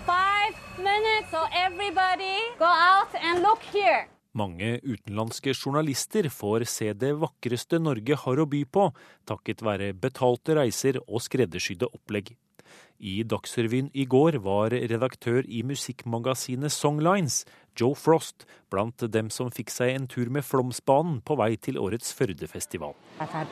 five 0.08 0.56
minutes, 0.78 1.28
so 1.30 1.44
everybody 1.52 2.40
go 2.58 2.64
out 2.64 3.12
and 3.20 3.42
look 3.42 3.60
here. 3.60 4.08
Mange 4.32 4.78
utenlandske 4.80 5.52
journalister 5.52 6.24
får 6.32 6.64
se 6.64 6.86
det 6.96 7.10
vakreste 7.20 7.76
Norge 7.76 8.16
har 8.16 8.40
å 8.40 8.46
by 8.48 8.62
på, 8.64 8.86
takket 9.28 9.60
være 9.60 9.90
betalte 9.92 10.56
reiser 10.56 10.96
og 11.02 11.20
skreddersydde 11.20 11.90
opplegg. 11.92 12.32
I 13.02 13.18
Dagsrevyen 13.28 13.90
i 13.92 14.06
går 14.08 14.38
var 14.40 14.72
redaktør 14.72 15.44
i 15.44 15.60
musikkmagasinet 15.68 16.72
Songlines, 16.72 17.42
Joe 17.76 17.92
Frost, 17.98 18.46
blant 18.72 19.04
dem 19.12 19.28
som 19.28 19.50
fikk 19.52 19.74
seg 19.74 19.92
en 19.92 20.08
tur 20.08 20.32
med 20.32 20.46
Flåmsbanen 20.48 21.20
på 21.20 21.36
vei 21.36 21.56
til 21.60 21.76
årets 21.82 22.14
Førdefestival. 22.16 22.96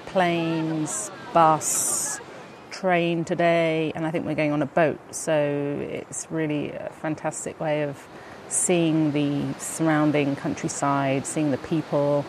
Planes, 0.08 1.10
bus, 1.34 2.20
train 2.70 3.24
today, 3.24 3.92
and 3.94 4.06
I 4.06 4.10
think 4.10 4.24
we're 4.24 4.38
going 4.38 4.52
on 4.52 4.62
a 4.62 4.72
boat. 4.80 5.00
So 5.10 5.34
it's 5.90 6.28
really 6.30 6.72
a 6.72 6.88
fantastic 7.02 7.60
way 7.60 7.82
of 7.82 8.08
seeing 8.50 9.12
the 9.12 9.54
surrounding 9.58 10.36
countryside, 10.36 11.24
seeing 11.24 11.50
the 11.50 11.58
people, 11.68 12.24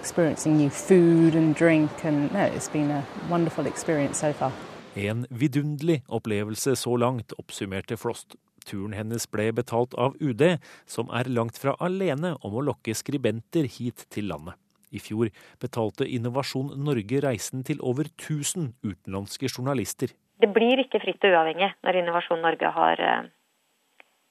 experiencing 0.00 0.56
new 0.56 0.70
food 0.70 1.34
and 1.34 1.54
drink, 1.54 1.90
and 2.04 2.32
no, 2.32 2.44
it's 2.44 2.68
been 2.68 2.90
a 2.90 3.04
wonderful 3.30 3.66
experience 3.66 4.18
so 4.18 4.32
far. 4.32 4.52
En 4.94 5.26
vidunderlig 5.30 6.02
opplevelse 6.08 6.76
så 6.76 6.96
langt, 6.96 7.32
oppsummerte 7.32 7.96
Frost. 7.96 8.36
Turen 8.64 8.94
hennes 8.96 9.26
ble 9.30 9.50
betalt 9.52 9.94
av 10.00 10.14
UD, 10.20 10.58
som 10.86 11.10
er 11.12 11.28
langt 11.28 11.58
fra 11.60 11.74
alene 11.84 12.34
om 12.40 12.54
å 12.54 12.62
lokke 12.64 12.94
skribenter 12.96 13.66
hit 13.68 14.06
til 14.14 14.30
landet. 14.30 14.56
I 14.94 15.02
fjor 15.02 15.32
betalte 15.60 16.06
Innovasjon 16.06 16.70
Norge 16.86 17.20
reisen 17.24 17.64
til 17.66 17.82
over 17.82 18.06
1000 18.14 18.70
utenlandske 18.86 19.50
journalister. 19.50 20.14
Det 20.40 20.50
blir 20.54 20.80
ikke 20.84 21.02
fritt 21.02 21.26
og 21.26 21.34
uavhengig 21.34 21.72
når 21.82 22.00
Innovasjon 22.00 22.42
Norge 22.42 22.70
har, 22.78 23.00
eh, 23.00 23.28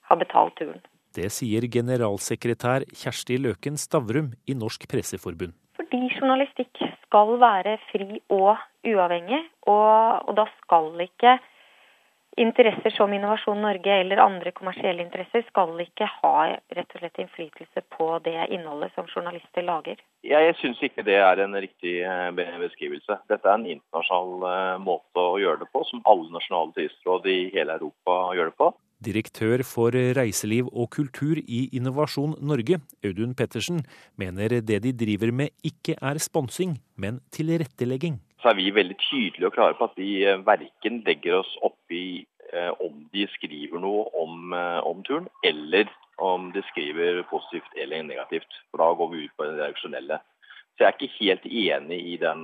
har 0.07 0.17
betalt 0.17 0.55
turen. 0.57 0.81
Det 1.13 1.27
sier 1.29 1.67
generalsekretær 1.69 2.87
Kjersti 2.89 3.37
Løken 3.37 3.75
Stavrum 3.77 4.31
i 4.49 4.55
Norsk 4.57 4.87
Presseforbund. 4.89 5.53
Fordi 5.77 5.99
journalistikk 6.15 6.79
skal 7.03 7.35
være 7.37 7.75
fri 7.91 8.17
og 8.33 8.55
uavhengig, 8.81 9.43
og, 9.69 10.25
og 10.25 10.37
da 10.39 10.47
skal 10.63 10.89
ikke 11.05 11.35
interesser 12.41 12.89
som 12.95 13.13
Innovasjon 13.13 13.61
Norge 13.61 13.93
eller 14.01 14.21
andre 14.23 14.51
kommersielle 14.57 15.03
interesser 15.05 15.43
skal 15.51 15.75
ikke 15.83 16.07
ha 16.15 16.33
rett 16.49 16.95
og 16.95 17.03
slett 17.03 17.19
innflytelse 17.21 17.83
på 17.93 18.07
det 18.25 18.47
innholdet 18.55 18.95
som 18.95 19.05
journalister 19.05 19.65
lager. 19.67 20.01
Jeg 20.25 20.55
syns 20.57 20.81
ikke 20.81 21.05
det 21.05 21.19
er 21.21 21.43
en 21.43 21.53
riktig 21.53 21.99
eh, 22.01 22.31
beskrivelse. 22.63 23.19
Dette 23.29 23.49
er 23.49 23.59
en 23.59 23.69
internasjonal 23.69 24.47
eh, 24.49 24.81
måte 24.81 25.21
å 25.21 25.37
gjøre 25.41 25.61
det 25.61 25.69
på, 25.69 25.83
som 25.91 26.01
alle 26.09 26.31
nasjonale 26.33 26.73
turistråd 26.73 27.29
i 27.29 27.37
hele 27.53 27.77
Europa 27.77 28.17
gjør 28.39 28.49
det 28.49 28.57
på. 28.63 28.71
Direktør 29.03 29.65
for 29.67 29.95
reiseliv 30.17 30.69
og 30.71 30.89
kultur 30.95 31.39
i 31.43 31.65
Innovasjon 31.75 32.37
Norge, 32.41 32.81
Audun 33.03 33.35
Pettersen, 33.35 33.83
mener 34.17 34.61
det 34.61 34.83
de 34.83 34.93
driver 35.05 35.31
med 35.31 35.55
ikke 35.63 35.97
er 36.01 36.21
sponsing, 36.23 36.77
men 36.97 37.19
tilrettelegging 37.31 38.21
så 38.43 38.51
er 38.51 38.59
vi 38.59 38.75
veldig 38.75 38.97
tydelige 38.99 39.47
og 39.47 39.55
klare 39.55 39.75
på 39.79 39.87
at 39.87 39.95
vi 39.97 40.09
eh, 40.27 40.41
verken 40.45 40.99
legger 41.07 41.39
oss 41.39 41.51
opp 41.63 41.95
i 41.95 42.25
eh, 42.51 42.71
om 42.83 43.05
de 43.15 43.23
skriver 43.37 43.79
noe 43.79 44.03
om, 44.19 44.51
eh, 44.57 44.79
om, 44.83 44.99
turen, 45.07 45.29
eller 45.47 45.87
om 46.19 46.49
de 46.55 46.63
skriver 46.73 47.23
positivt 47.31 47.79
eller 47.79 48.03
negativt. 48.03 48.59
For 48.69 48.83
da 48.83 48.89
går 48.99 49.13
vi 49.13 49.23
ut 49.23 49.37
på 49.37 49.47
det 49.47 49.61
reaksjonelle. 49.61 50.19
Så 50.75 50.83
jeg 50.83 50.89
er 50.89 50.97
ikke 50.97 51.21
helt 51.21 51.45
enig 51.45 51.99
i 52.13 52.17
den, 52.17 52.43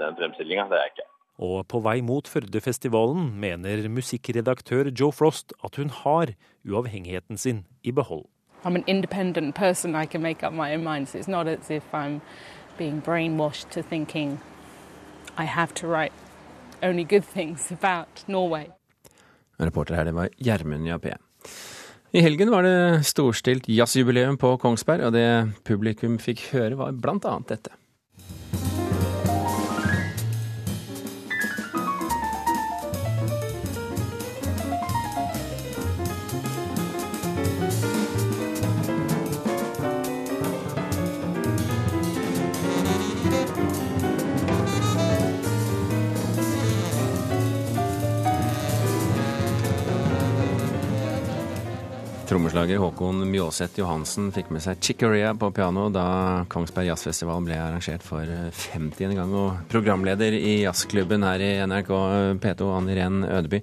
den 0.00 0.16
fremstillinga. 0.20 0.68
Det 0.70 0.78
er 0.78 0.86
jeg 0.86 0.94
ikke. 0.94 1.08
Og 1.42 1.66
på 1.66 1.80
vei 1.82 1.98
mot 2.06 2.28
Førdefestivalen 2.30 3.32
mener 3.42 3.88
musikkredaktør 3.90 4.92
Joe 4.94 5.10
Frost 5.12 5.52
at 5.64 5.76
hun 5.80 5.90
har 5.90 6.36
uavhengigheten 6.62 7.38
sin 7.38 7.64
i 7.82 7.90
behold. 7.90 8.28
I'm 8.64 8.76
an 8.76 8.84
independent 8.86 9.56
person. 9.56 9.96
I 9.96 10.06
can 10.06 10.22
make 10.22 10.46
up 10.46 10.52
my 10.52 10.72
own 10.74 10.84
mind. 10.84 11.08
So 11.08 11.18
it's 11.18 11.28
not 11.28 11.48
as 11.48 11.70
if 11.70 11.82
I'm 11.92 12.20
being 12.78 13.02
brainwashed 13.02 13.70
to 13.70 13.82
thinking 13.82 14.38
i 15.36 15.44
have 15.44 15.74
to 15.74 15.86
write 15.86 16.12
only 16.82 17.04
good 17.04 17.24
things 17.24 17.72
about 17.72 18.24
Norway. 18.26 18.66
Reporter 19.58 19.94
her, 19.94 20.04
det 20.04 20.12
var 20.12 20.28
Gjermund 20.36 20.86
Jappé. 20.86 21.16
I 22.12 22.20
helgen 22.20 22.50
var 22.50 22.62
det 22.62 23.06
storstilt 23.06 23.68
jazzjubileum 23.68 24.36
på 24.38 24.56
Kongsberg, 24.60 25.06
og 25.06 25.14
det 25.14 25.52
publikum 25.64 26.18
fikk 26.20 26.42
høre 26.52 26.76
var 26.76 26.92
blant 26.92 27.24
annet 27.24 27.54
dette. 27.54 27.72
Trommeslager 52.52 52.78
Håkon 52.78 53.30
Mjåseth 53.30 53.78
Johansen 53.80 54.26
fikk 54.28 54.50
med 54.52 54.60
seg 54.60 54.76
Chicoria 54.84 55.30
på 55.32 55.48
piano 55.56 55.86
da 55.88 56.44
Kongsberg 56.52 56.90
Jazzfestival 56.90 57.40
ble 57.46 57.56
arrangert 57.56 58.04
for 58.04 58.28
50. 58.28 59.14
gang. 59.16 59.32
Og 59.32 59.62
programleder 59.72 60.36
i 60.36 60.58
jazzklubben 60.60 61.24
her 61.24 61.40
i 61.40 61.48
NRK 61.64 61.92
P2, 62.44 62.68
Ann 62.76 62.90
Irén 62.92 63.22
Ødeby. 63.24 63.62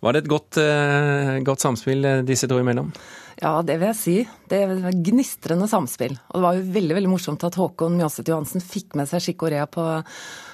Var 0.00 0.16
det 0.16 0.22
et 0.24 0.30
godt, 0.32 0.56
eh, 0.60 1.38
godt, 1.44 1.60
samspill 1.60 2.04
eh, 2.08 2.22
disse 2.26 2.48
to 2.48 2.58
imellom? 2.60 2.92
Ja, 3.40 3.60
det 3.64 3.78
vil 3.80 3.90
jeg 3.90 3.98
si. 3.98 4.16
Det 4.48 4.60
var 4.68 4.96
gnistrende 5.08 5.68
samspill. 5.68 6.16
Og 6.30 6.38
det 6.38 6.44
var 6.44 6.56
jo 6.56 6.68
veldig 6.76 6.96
veldig 6.96 7.10
morsomt 7.12 7.44
at 7.44 7.56
Håkon 7.60 7.98
Mjåseth 7.98 8.32
Johansen 8.32 8.64
fikk 8.64 8.96
med 9.00 9.08
seg 9.10 9.24
Chicorea 9.28 9.66
på 9.68 9.88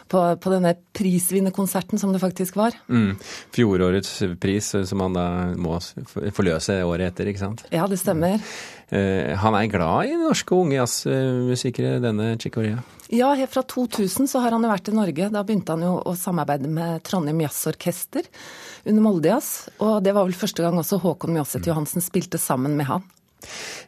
på, 0.07 0.21
på 0.39 0.51
denne 0.53 0.71
prisvinnerkonserten 0.95 1.99
som 1.99 2.13
det 2.15 2.21
faktisk 2.23 2.55
var. 2.61 2.77
Mm. 2.87 3.17
Fjorårets 3.51 4.13
pris, 4.39 4.69
som 4.87 5.03
han 5.03 5.17
da 5.17 5.25
må 5.59 5.81
forløse 6.15 6.77
året 6.87 7.11
etter, 7.11 7.33
ikke 7.33 7.43
sant? 7.43 7.65
Ja, 7.75 7.89
det 7.91 7.99
stemmer. 7.99 8.39
Mm. 8.87 9.35
han 9.43 9.57
er 9.59 9.67
glad 9.67 10.07
i 10.07 10.21
norske 10.21 10.55
unge 10.55 10.79
jazzmusikere, 10.79 11.97
denne 12.05 12.37
Chicorea? 12.39 12.85
Ja, 13.15 13.33
helt 13.39 13.53
fra 13.55 13.63
2000 13.63 14.29
så 14.29 14.41
har 14.43 14.55
han 14.55 14.65
jo 14.65 14.71
vært 14.71 14.89
i 14.91 14.95
Norge. 14.97 15.29
Da 15.31 15.43
begynte 15.47 15.77
han 15.77 15.85
jo 15.87 15.97
å 16.03 16.15
samarbeide 16.19 16.71
med 16.71 17.05
Trondheim 17.07 17.45
Jazzorkester 17.45 18.27
under 18.85 19.05
Moldejazz. 19.05 19.51
Og 19.79 20.01
det 20.03 20.15
var 20.17 20.27
vel 20.27 20.39
første 20.39 20.65
gang 20.65 20.79
også 20.81 20.99
Håkon 21.05 21.37
Mjåseth 21.37 21.71
Johansen 21.71 22.05
spilte 22.05 22.41
sammen 22.43 22.75
med 22.79 22.91
han. 22.91 23.07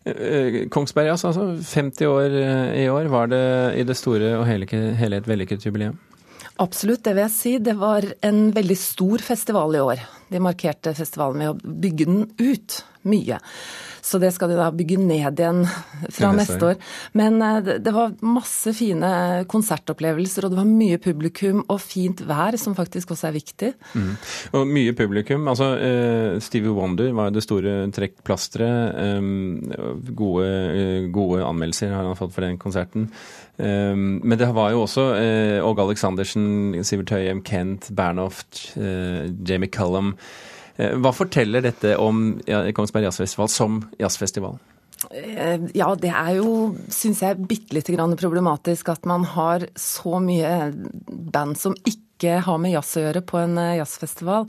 Eh, 0.06 0.68
Kongsberg 0.70 1.10
Jazz, 1.10 1.24
altså 1.26 1.50
50 1.56 2.06
år 2.06 2.36
i 2.78 2.86
år. 2.92 3.10
Var 3.10 3.32
det 3.32 3.46
i 3.80 3.88
det 3.88 3.98
store 3.98 4.36
og 4.38 4.46
hele, 4.46 4.68
hele 4.70 5.18
et 5.18 5.28
vellykket 5.30 5.66
jubileum? 5.66 5.98
Absolutt, 6.58 7.04
det 7.06 7.14
vil 7.14 7.22
jeg 7.22 7.34
si. 7.34 7.52
Det 7.62 7.74
var 7.78 8.06
en 8.26 8.48
veldig 8.54 8.78
stor 8.78 9.22
festival 9.22 9.76
i 9.78 9.82
år. 9.82 10.02
De 10.30 10.40
markerte 10.42 10.94
festivalen 10.98 11.38
med 11.38 11.52
å 11.52 11.74
bygge 11.86 12.06
den 12.08 12.24
ut 12.38 12.80
mye. 13.06 13.38
Så 14.04 14.20
det 14.22 14.30
skal 14.34 14.52
de 14.52 14.58
da 14.58 14.68
bygge 14.74 14.98
ned 15.00 15.38
igjen 15.38 15.64
fra 16.14 16.30
neste 16.36 16.72
år. 16.72 16.80
Men 17.18 17.40
eh, 17.42 17.70
det 17.82 17.94
var 17.94 18.16
masse 18.24 18.72
fine 18.76 19.10
konsertopplevelser, 19.50 20.46
og 20.46 20.54
det 20.54 20.60
var 20.60 20.68
mye 20.70 21.00
publikum 21.02 21.62
og 21.66 21.80
fint 21.82 22.22
vær, 22.28 22.56
som 22.60 22.76
faktisk 22.78 23.14
også 23.14 23.30
er 23.30 23.36
viktig. 23.36 23.72
Mm. 23.94 24.12
Og 24.58 24.72
mye 24.78 24.94
publikum. 24.96 25.48
Altså, 25.50 25.70
uh, 25.78 26.38
Stevie 26.42 26.74
Wonder 26.74 27.12
var 27.16 27.32
det 27.34 27.44
store 27.44 27.80
trekkplasteret. 27.94 28.98
Um, 29.18 29.58
gode, 30.16 30.48
gode 31.14 31.44
anmeldelser 31.46 31.94
har 31.94 32.06
han 32.08 32.18
fått 32.18 32.34
for 32.34 32.46
den 32.46 32.58
konserten. 32.60 33.08
Men 33.58 34.36
det 34.38 34.46
var 34.54 34.70
jo 34.70 34.84
også 34.84 35.02
Åge 35.66 35.82
Aleksandersen, 35.82 36.76
Sivert 36.86 37.10
Høyem, 37.10 37.40
Kent, 37.42 37.88
Bernhoft, 37.90 38.60
Jamie 38.78 39.70
Cullum. 39.74 40.12
Eh, 40.78 40.96
hva 40.98 41.12
forteller 41.14 41.64
dette 41.64 41.96
om 42.00 42.38
Kongsberg 42.46 43.08
Jazzfestival 43.08 43.52
som 43.52 43.82
jazzfestival? 44.00 44.58
Eh, 45.10 45.60
ja, 45.78 45.92
det 45.94 46.10
er 46.10 46.32
jo, 46.40 46.74
syns 46.90 47.22
jeg, 47.22 47.38
bitte 47.50 47.76
lite 47.76 47.94
grann 47.94 48.16
problematisk 48.18 48.90
at 48.90 49.06
man 49.06 49.26
har 49.36 49.68
så 49.78 50.18
mye 50.22 50.72
band 51.32 51.58
som 51.60 51.76
ikke 51.84 52.07
har 52.26 52.58
med 52.58 52.72
jazz 52.72 52.96
å 52.98 53.02
gjøre 53.04 53.22
på 53.22 53.38
en 53.38 53.58
eh, 53.62 53.76
jazzfestival. 53.78 54.48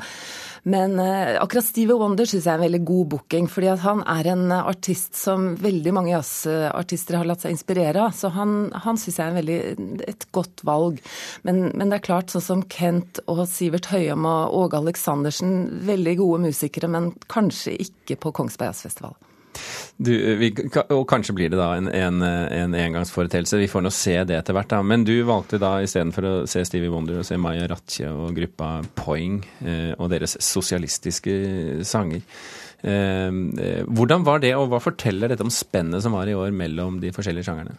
Men 0.70 0.98
uh, 1.00 1.38
akkurat 1.40 1.64
Stevie 1.64 1.96
Wonder 1.96 2.28
syns 2.28 2.44
jeg 2.44 2.52
er 2.52 2.58
en 2.58 2.66
veldig 2.66 2.82
god 2.88 3.08
booking. 3.14 3.48
fordi 3.48 3.76
han 3.80 4.02
er 4.04 4.28
en 4.34 4.52
artist 4.52 5.16
som 5.16 5.54
veldig 5.56 5.94
mange 5.94 6.12
jazzartister 6.12 7.16
har 7.16 7.30
latt 7.30 7.46
seg 7.46 7.54
inspirere 7.56 8.08
av. 8.08 8.18
Så 8.18 8.34
han, 8.36 8.72
han 8.74 9.00
syns 9.00 9.22
jeg 9.22 9.30
er 9.30 9.38
veldig, 9.38 9.60
et 10.10 10.28
godt 10.36 10.66
valg. 10.68 11.00
Men, 11.48 11.70
men, 11.76 11.88
det 11.88 12.02
er 12.02 12.08
klart, 12.10 12.34
sånn 12.34 12.44
som 12.44 12.66
Kent 12.68 13.22
og 13.28 13.46
Sivert 13.48 13.88
Høyem 13.94 14.28
og 14.28 14.58
Åge 14.66 14.82
Aleksandersen, 14.82 15.84
veldig 15.88 16.18
gode 16.20 16.44
musikere, 16.50 16.92
men 16.92 17.14
kanskje 17.32 17.78
ikke 17.86 18.20
på 18.20 18.36
Kongsberg 18.42 18.74
Jazzfestival. 18.74 19.16
Du, 20.00 20.12
vi, 20.39 20.52
og 20.95 21.04
kanskje 21.12 21.36
blir 21.36 21.52
det 21.52 21.60
da 21.60 21.74
en, 21.76 21.89
en, 21.91 22.22
en 22.24 22.76
engangsforeteelse. 22.78 23.60
Vi 23.60 23.67
får 23.72 23.84
nå 23.84 23.91
se 23.93 24.15
det 24.30 24.38
etter 24.38 24.56
hvert. 24.56 24.69
da. 24.72 24.80
Men 24.86 25.04
du 25.08 25.15
valgte 25.28 25.60
da 25.62 25.76
istedenfor 25.84 26.30
å 26.30 26.34
se 26.50 26.63
Stevie 26.67 26.91
Wonder, 26.93 27.19
å 27.19 27.28
se 27.28 27.39
Maya 27.39 27.67
Ratche 27.69 28.08
og 28.12 28.38
gruppa 28.38 28.78
Poing 29.00 29.41
eh, 29.65 29.91
og 29.98 30.10
deres 30.13 30.38
sosialistiske 30.43 31.36
sanger. 31.88 32.24
Hvordan 32.80 34.24
var 34.24 34.39
det, 34.39 34.54
og 34.56 34.69
hva 34.72 34.78
forteller 34.80 35.28
dette 35.28 35.43
om 35.43 35.52
spennet 35.52 36.00
som 36.00 36.13
var 36.15 36.30
i 36.32 36.36
år 36.38 36.54
mellom 36.56 37.02
de 37.04 37.12
forskjellige 37.12 37.50
sjangerne? 37.50 37.76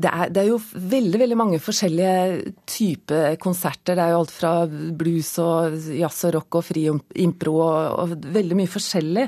Det 0.00 0.08
er, 0.08 0.30
det 0.32 0.40
er, 0.40 0.48
jo 0.48 0.60
veldig 0.92 1.20
veldig 1.20 1.36
mange 1.38 1.58
forskjellige 1.62 2.52
typer 2.68 3.36
konserter. 3.42 3.96
Det 3.98 4.04
er 4.04 4.14
jo 4.14 4.22
alt 4.22 4.32
fra 4.34 4.52
blues 4.68 5.34
og 5.42 5.76
jazz 5.98 6.24
og 6.28 6.34
rock 6.38 6.60
og 6.60 6.66
fri 6.66 6.86
impro 7.24 7.58
og, 7.60 7.98
og 8.00 8.28
veldig 8.32 8.58
mye 8.62 8.72
forskjellig. 8.72 9.26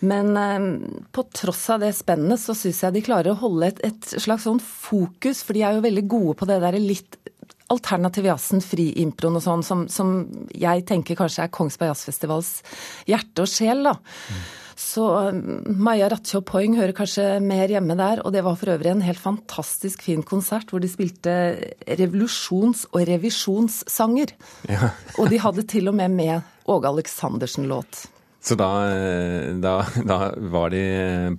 Men 0.00 0.36
eh, 0.36 0.68
på 1.14 1.24
tross 1.34 1.64
av 1.74 1.82
det 1.82 1.94
spennet, 1.98 2.40
så 2.40 2.54
syns 2.56 2.84
jeg 2.84 2.94
de 2.94 3.04
klarer 3.06 3.32
å 3.32 3.40
holde 3.40 3.72
et, 3.72 3.82
et 3.88 4.12
slags 4.20 4.46
sånn 4.46 4.62
fokus, 4.62 5.42
for 5.42 5.56
de 5.56 5.64
er 5.66 5.78
jo 5.78 5.86
veldig 5.86 6.06
gode 6.10 6.36
på 6.38 6.48
det 6.50 6.60
der 6.64 6.78
litt 6.82 7.18
alternativ 7.68 8.28
jazzen, 8.30 8.62
friimproen 8.64 9.36
og 9.36 9.44
sånn, 9.44 9.64
som, 9.66 9.82
som, 9.92 10.14
jeg 10.56 10.86
tenker 10.88 11.18
kanskje 11.18 11.44
er 11.44 11.52
Kongsberg 11.52 11.92
Jazzfestivals 11.92 12.54
hjerte 13.08 13.44
og 13.44 13.50
sjel, 13.50 13.84
da. 13.90 13.98
Mm. 13.98 14.46
Så 14.78 15.04
um, 15.34 15.38
Maja 15.82 16.06
Ratcho 16.12 16.40
Poing 16.46 16.76
hører 16.78 16.94
kanskje 16.96 17.26
mer 17.44 17.68
hjemme 17.72 17.96
der, 17.98 18.22
og 18.22 18.32
det 18.32 18.44
var 18.46 18.56
for 18.60 18.72
øvrig 18.76 18.92
en 18.92 19.02
helt 19.04 19.20
fantastisk 19.20 20.04
fin 20.06 20.22
konsert 20.24 20.70
hvor 20.70 20.80
de 20.80 20.90
spilte 20.90 21.34
revolusjons- 21.98 22.86
og 22.92 23.02
revisjonssanger. 23.10 24.36
Ja. 24.70 24.92
og 25.18 25.32
de 25.32 25.42
hadde 25.42 25.66
til 25.68 25.90
og 25.90 25.98
med 25.98 26.14
med 26.14 26.54
Åge 26.70 26.88
Aleksandersen-låt. 26.94 28.06
Så 28.40 28.54
da, 28.54 28.68
eh, 28.86 29.54
da, 29.58 29.72
da, 30.10 30.18
var 30.38 30.70
de 30.70 30.82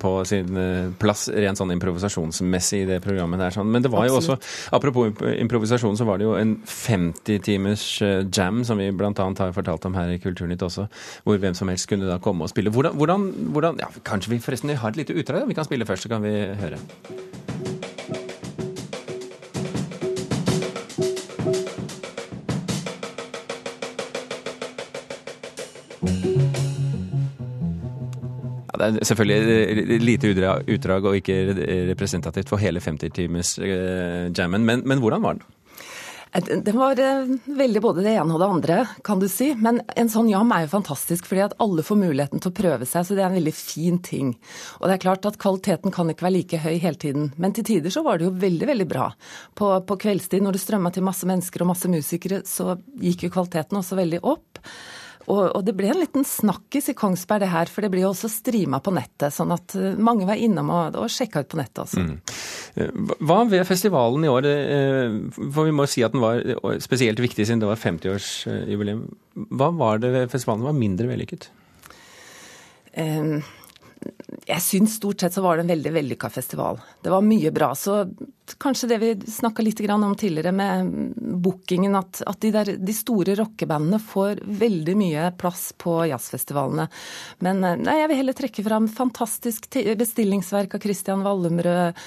på 0.01 0.11
sin 0.27 0.57
eh, 0.59 0.89
plass 0.99 1.27
rent 1.31 1.59
sånn 1.59 1.71
improvisasjonsmessig 1.77 2.83
i 2.83 2.89
det 2.89 2.99
programmet 3.05 3.39
der. 3.41 3.55
Sånn. 3.55 3.71
Men 3.71 3.85
det 3.85 3.91
var 3.93 4.09
jo 4.09 4.19
også, 4.19 4.35
apropos 4.75 5.23
improvisasjon, 5.31 5.97
så 5.99 6.07
var 6.09 6.19
det 6.19 6.27
jo 6.27 6.35
en 6.39 6.57
50 6.67 7.43
timers 7.47 7.85
eh, 8.05 8.25
jam, 8.27 8.63
som 8.67 8.81
vi 8.81 8.91
bl.a. 8.91 9.13
har 9.15 9.55
fortalt 9.55 9.87
om 9.87 9.95
her 9.97 10.11
i 10.11 10.19
Kulturnytt 10.21 10.65
også, 10.67 10.89
hvor 11.23 11.39
hvem 11.39 11.55
som 11.57 11.71
helst 11.71 11.89
kunne 11.89 12.09
da 12.09 12.19
komme 12.23 12.45
og 12.45 12.51
spille. 12.51 12.73
Hvordan, 12.73 12.99
hvordan, 12.99 13.29
hvordan 13.55 13.83
ja, 13.83 13.91
Kanskje 14.05 14.35
vi 14.35 14.43
forresten 14.43 14.75
har 14.75 14.91
et 14.91 14.99
lite 14.99 15.15
utdrag? 15.15 15.47
Vi 15.47 15.57
kan 15.57 15.67
spille 15.67 15.87
først, 15.87 16.05
så 16.05 16.11
kan 16.11 16.23
vi 16.25 16.35
høre. 16.59 16.83
Det 28.79 29.03
er 29.03 29.07
selvfølgelig 29.11 29.99
lite 30.01 30.31
utdrag 30.31 31.05
og 31.05 31.19
ikke 31.19 31.37
representativt 31.91 32.51
for 32.51 32.61
hele 32.61 32.79
50-timers-jammen. 32.83 34.65
Men, 34.65 34.83
men 34.87 35.01
hvordan 35.03 35.23
var 35.25 35.39
den? 35.39 35.47
Den 36.45 36.77
var 36.77 36.99
eh, 36.99 37.25
veldig 37.45 37.81
både 37.81 38.03
det 38.05 38.11
ene 38.13 38.35
og 38.35 38.41
det 38.41 38.49
andre, 38.53 38.75
kan 39.05 39.21
du 39.21 39.25
si. 39.31 39.49
Men 39.57 39.81
en 39.97 40.11
sånn 40.13 40.29
jam 40.29 40.51
er 40.53 40.67
jo 40.67 40.75
fantastisk, 40.75 41.25
fordi 41.25 41.41
at 41.47 41.55
alle 41.63 41.85
får 41.85 41.97
muligheten 41.97 42.43
til 42.43 42.51
å 42.51 42.57
prøve 42.59 42.85
seg. 42.85 43.07
Så 43.07 43.17
det 43.17 43.23
er 43.23 43.31
en 43.31 43.39
veldig 43.39 43.55
fin 43.57 43.97
ting. 44.05 44.35
Og 44.77 44.85
det 44.85 44.97
er 44.97 45.03
klart 45.07 45.25
at 45.25 45.39
kvaliteten 45.41 45.95
kan 45.95 46.11
ikke 46.13 46.27
være 46.27 46.37
like 46.37 46.61
høy 46.61 46.77
hele 46.77 47.01
tiden. 47.01 47.31
Men 47.41 47.57
til 47.57 47.65
tider 47.71 47.93
så 47.93 48.05
var 48.05 48.19
det 48.19 48.29
jo 48.29 48.35
veldig, 48.45 48.69
veldig 48.69 48.89
bra. 48.91 49.09
På, 49.57 49.73
på 49.81 49.99
kveldstid 50.05 50.45
når 50.45 50.57
det 50.57 50.63
strømma 50.67 50.93
til 50.93 51.07
masse 51.07 51.29
mennesker 51.29 51.65
og 51.65 51.71
masse 51.73 51.89
musikere, 51.89 52.43
så 52.45 52.77
gikk 53.01 53.25
jo 53.25 53.33
kvaliteten 53.33 53.81
også 53.81 53.97
veldig 53.97 54.21
opp. 54.29 54.61
Og, 55.29 55.43
og, 55.53 55.61
det 55.65 55.75
ble 55.77 55.91
en 55.91 55.99
liten 56.01 56.25
snakkis 56.25 56.89
i 56.89 56.95
Kongsberg, 56.97 57.43
det 57.43 57.51
her, 57.51 57.69
for 57.69 57.85
det 57.85 57.91
blir 57.93 58.07
jo 58.07 58.13
også 58.15 58.31
streama 58.33 58.79
på 58.81 58.93
nettet. 58.95 59.29
Sånn 59.35 59.53
at 59.53 59.75
eh, 59.77 59.93
mange 60.01 60.25
var 60.29 60.41
innom 60.41 60.71
og, 60.73 60.97
og 60.97 61.11
sjekka 61.13 61.43
ut 61.43 61.51
på 61.51 61.59
nettet 61.59 61.83
også. 61.83 62.05
Mm. 62.05 62.15
Eh, 62.81 63.13
hva 63.29 63.43
ved 63.51 63.67
festivalen 63.69 64.25
i 64.25 64.31
år? 64.31 64.49
Eh, 64.49 65.19
for 65.37 65.69
vi 65.69 65.75
må 65.75 65.85
si 65.89 66.01
at 66.05 66.15
den 66.15 66.25
var 66.25 66.41
spesielt 66.81 67.21
viktig 67.21 67.45
siden 67.45 67.61
det 67.61 67.69
var 67.69 67.81
50-årsjubileum. 67.81 69.05
Hva 69.53 69.69
var 69.77 70.01
det 70.01 70.13
ved 70.15 70.33
festivalen 70.33 70.65
som 70.65 70.71
var 70.71 70.81
mindre 70.81 71.11
vellykket? 71.11 71.51
Um, 72.97 73.43
jeg 74.49 74.63
syns 74.63 74.95
stort 74.97 75.21
sett 75.21 75.33
så 75.35 75.41
var 75.43 75.57
det 75.57 75.65
en 75.65 75.73
veldig 75.73 75.91
vellykka 75.93 76.29
festival. 76.31 76.79
Det 77.03 77.11
var 77.11 77.25
mye 77.25 77.51
bra. 77.53 77.69
Så 77.75 78.01
kanskje 78.57 78.89
det 78.89 78.97
vi 79.01 79.09
snakka 79.31 79.63
litt 79.63 79.81
om 79.89 80.15
tidligere 80.15 80.51
med 80.55 80.89
bookingen, 81.43 81.95
at, 81.95 82.21
at 82.25 82.39
de, 82.41 82.51
der, 82.51 82.71
de, 82.77 82.95
store 82.95 83.35
rockebandene 83.37 83.99
får 83.99 84.41
veldig 84.45 84.95
mye 84.97 85.29
plass 85.37 85.69
på 85.77 85.99
jazzfestivalene. 86.09 86.87
Men 87.45 87.63
eh, 87.63 87.77
nei, 87.83 87.99
jeg 88.01 88.11
vil 88.11 88.21
heller 88.23 88.39
trekke 88.39 88.65
fram 88.65 88.89
fantastisk 88.89 89.69
bestillingsverk 89.99 90.75
av 90.75 90.83
Christian 90.87 91.25
Wallumrød. 91.27 92.03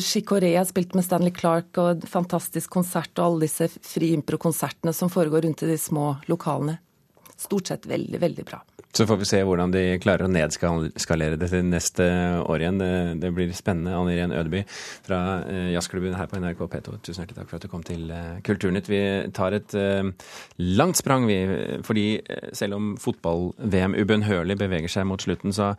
Chicorea 0.00 0.62
har 0.62 0.68
spilt 0.68 0.94
med 0.96 1.04
Stanley 1.04 1.34
Clark, 1.36 1.74
og 1.76 2.06
fantastisk 2.08 2.72
konsert, 2.72 3.12
og 3.18 3.24
alle 3.26 3.48
disse 3.48 3.68
friimpro-konsertene 3.68 4.94
som 4.96 5.12
foregår 5.12 5.44
rundt 5.44 5.66
i 5.66 5.72
de 5.74 5.80
små 5.80 6.14
lokalene. 6.30 6.78
Stort 7.38 7.70
sett 7.70 7.86
veldig, 7.86 8.18
veldig 8.18 8.44
bra. 8.48 8.58
Så 8.96 9.04
får 9.06 9.18
vi 9.20 9.26
se 9.28 9.38
hvordan 9.44 9.70
de 9.70 9.82
klarer 10.02 10.26
å 10.26 10.30
nedskalere 10.32 11.36
det 11.38 11.50
til 11.52 11.66
neste 11.68 12.04
år 12.40 12.62
igjen. 12.64 12.80
Det, 13.20 13.30
blir 13.36 13.52
spennende. 13.54 13.92
Anne 13.94 14.14
Irén 14.16 14.32
Ødeby 14.34 14.62
fra 15.06 15.18
eh, 15.44 15.68
jazzklubben 15.74 16.16
her 16.18 16.26
på 16.30 16.40
NRK 16.40 16.64
P2, 16.72 16.96
tusen 17.04 17.22
hjertelig 17.22 17.36
takk 17.36 17.50
for 17.50 17.58
at 17.60 17.66
du 17.66 17.70
kom 17.70 17.84
til 17.86 18.08
eh, 18.10 18.40
Kulturnytt. 18.46 18.88
Vi 18.90 19.02
tar 19.36 19.54
et 19.54 19.76
uh, 19.76 20.08
langt 20.80 20.98
sprang, 20.98 21.28
vi. 21.28 21.36
Fordi 21.86 22.06
selv 22.56 22.78
om 22.78 22.90
fotball-VM 22.98 23.94
ubønnhørlig 24.00 24.58
beveger 24.58 24.96
seg 24.96 25.06
mot 25.10 25.22
slutten, 25.22 25.54
så 25.54 25.74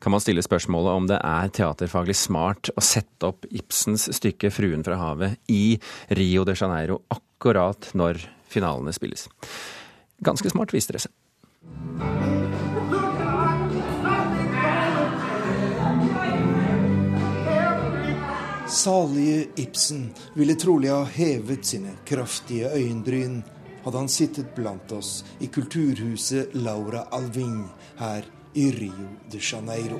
kan 0.00 0.14
man 0.14 0.24
stille 0.24 0.46
spørsmålet 0.46 1.02
om 1.02 1.10
det 1.10 1.18
er 1.18 1.52
teaterfaglig 1.58 2.16
smart 2.22 2.72
å 2.72 2.86
sette 2.86 3.34
opp 3.34 3.44
Ibsens 3.50 4.08
stykke 4.16 4.48
'Fruen 4.54 4.86
fra 4.86 4.96
havet' 5.02 5.36
i 5.52 5.76
Rio 6.14 6.48
de 6.48 6.56
Janeiro 6.56 7.02
akkurat 7.12 7.90
når 7.98 8.22
finalene 8.52 8.94
spilles. 8.94 9.28
Ganske 10.22 10.50
smart, 10.50 10.74
viste 10.74 10.94
det 10.94 11.02
seg. 11.04 11.12
Salige 18.72 19.48
Ibsen 19.60 20.06
ville 20.34 20.54
trolig 20.56 20.88
ha 20.88 21.02
hevet 21.04 21.66
sine 21.68 21.92
kraftige 22.08 22.70
øyenbryn 22.72 23.42
hadde 23.84 23.98
han 23.98 24.08
sittet 24.08 24.54
blant 24.54 24.92
oss 24.92 25.24
i 25.38 25.46
kulturhuset 25.46 26.54
Laura 26.54 27.04
Alving 27.10 27.66
her 27.98 28.24
i 28.54 28.70
Rio 28.72 29.08
de 29.30 29.38
Janeiro. 29.42 29.98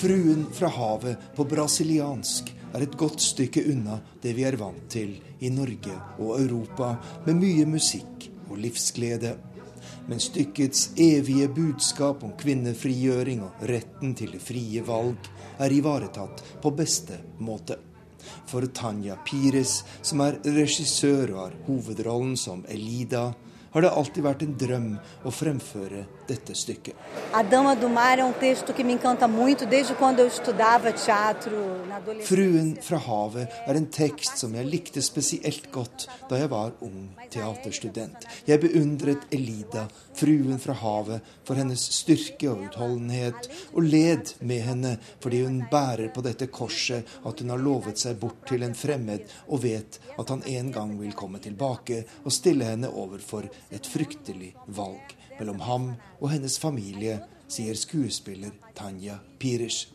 Fruen 0.00 0.46
fra 0.52 0.68
havet 0.68 1.30
på 1.36 1.44
brasiliansk 1.44 2.53
er 2.74 2.84
et 2.84 2.98
godt 2.98 3.22
stykke 3.22 3.64
unna 3.70 4.00
det 4.22 4.34
vi 4.36 4.44
er 4.44 4.58
vant 4.60 4.86
til 4.90 5.16
i 5.40 5.50
Norge 5.54 5.96
og 6.18 6.36
Europa, 6.40 6.94
med 7.26 7.38
mye 7.40 7.66
musikk 7.70 8.30
og 8.50 8.58
livsglede 8.60 9.36
men 10.06 10.20
stykkets 10.20 10.90
evige 10.96 11.48
budskap 11.48 12.24
om 12.24 12.34
kvinnefrigjøring 12.40 13.42
og 13.44 13.64
retten 13.68 14.14
til 14.16 14.34
det 14.36 14.42
frie 14.44 14.82
valg 14.84 15.30
er 15.62 15.72
ivaretatt 15.72 16.42
på 16.62 16.72
beste 16.76 17.20
måte. 17.44 17.78
For 18.48 18.66
Tanja 18.72 19.16
Pires, 19.24 19.82
som 20.02 20.22
er 20.24 20.40
regissør 20.44 21.32
og 21.34 21.40
har 21.40 21.56
hovedrollen 21.66 22.36
som 22.40 22.64
Elida, 22.68 23.30
har 23.74 23.82
det 23.82 23.90
alltid 23.90 24.24
vært 24.24 24.44
en 24.44 24.56
drøm 24.60 24.90
å 25.26 25.32
fremføre 25.34 26.04
dette 26.28 26.54
stykket. 26.56 26.94
Um. 31.54 32.20
Fruen 32.24 32.70
fra 32.82 32.98
havet 33.08 33.56
er 33.66 33.78
en 33.78 33.88
tekst 33.92 34.38
som 34.42 34.54
jeg 34.56 34.70
likte 34.70 35.02
spesielt 35.04 35.70
godt 35.74 36.06
da 36.30 36.38
jeg 36.40 36.50
var 36.52 36.74
ung 36.84 37.10
teaterstudent. 37.32 38.26
Jeg 38.48 38.62
beundret 38.62 39.26
Elida, 39.34 39.86
fruen 40.14 40.58
fra 40.62 40.76
havet, 40.78 41.24
for 41.44 41.58
hennes 41.58 41.82
styrke 41.98 42.48
og 42.52 42.64
utholdenhet, 42.68 43.48
og 43.74 43.82
led 43.88 44.34
med 44.46 44.62
henne 44.68 44.94
fordi 45.22 45.42
hun 45.44 45.62
bærer 45.70 46.12
på 46.14 46.24
dette 46.24 46.48
korset 46.52 47.08
at 47.24 47.40
hun 47.40 47.52
har 47.52 47.62
lovet 47.62 48.00
seg 48.00 48.18
bort 48.20 48.44
til 48.48 48.64
en 48.66 48.76
fremmed 48.78 49.26
og 49.48 49.64
vet 49.64 50.00
at 50.18 50.30
han 50.30 50.44
en 50.54 50.72
gang 50.74 50.94
vil 51.00 51.14
komme 51.16 51.40
tilbake 51.42 52.04
og 52.24 52.32
stille 52.34 52.68
henne 52.68 52.90
overfor 52.90 53.48
et 53.74 53.86
fryktelig 53.90 54.54
valg 54.76 55.14
mellom 55.38 55.60
ham 55.66 55.90
og 56.20 56.30
hennes 56.32 56.58
familie, 56.58 57.20
sier 57.48 57.76
skuespiller 57.78 58.54
Tanja 58.74 59.18
Pires. 59.38 59.86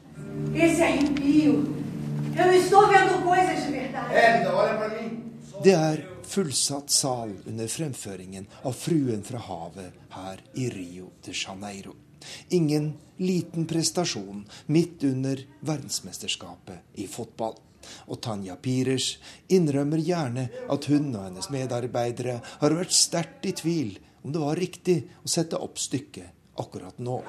Det 5.60 5.74
er 5.76 6.04
fullsatt 6.30 6.92
sal 6.94 7.32
under 7.50 7.68
fremføringen 7.68 8.46
av 8.64 8.76
'Fruen 8.78 9.24
fra 9.24 9.42
havet' 9.48 9.98
her 10.14 10.44
i 10.54 10.70
Rio 10.70 11.10
de 11.26 11.34
Janeiro. 11.34 11.96
Ingen 12.50 12.94
liten 13.18 13.66
prestasjon 13.66 14.46
midt 14.68 15.04
under 15.04 15.42
verdensmesterskapet 15.60 16.80
i 16.96 17.08
fotball. 17.08 17.56
Og 18.12 18.22
Tanja 18.22 18.56
Pires 18.56 19.18
innrømmer 19.48 20.02
gjerne 20.04 20.50
at 20.70 20.86
hun 20.92 21.16
og 21.16 21.24
hennes 21.24 21.50
medarbeidere 21.50 22.40
har 22.62 22.76
vært 22.76 22.94
sterkt 22.94 23.48
i 23.50 23.56
tvil 23.56 23.98
om 24.24 24.34
det 24.34 24.42
var 24.42 24.60
riktig 24.60 24.98
å 25.24 25.30
sette 25.30 25.60
opp 25.60 25.80
stykket 25.80 26.36
akkurat 26.60 26.98
nå. 27.00 27.22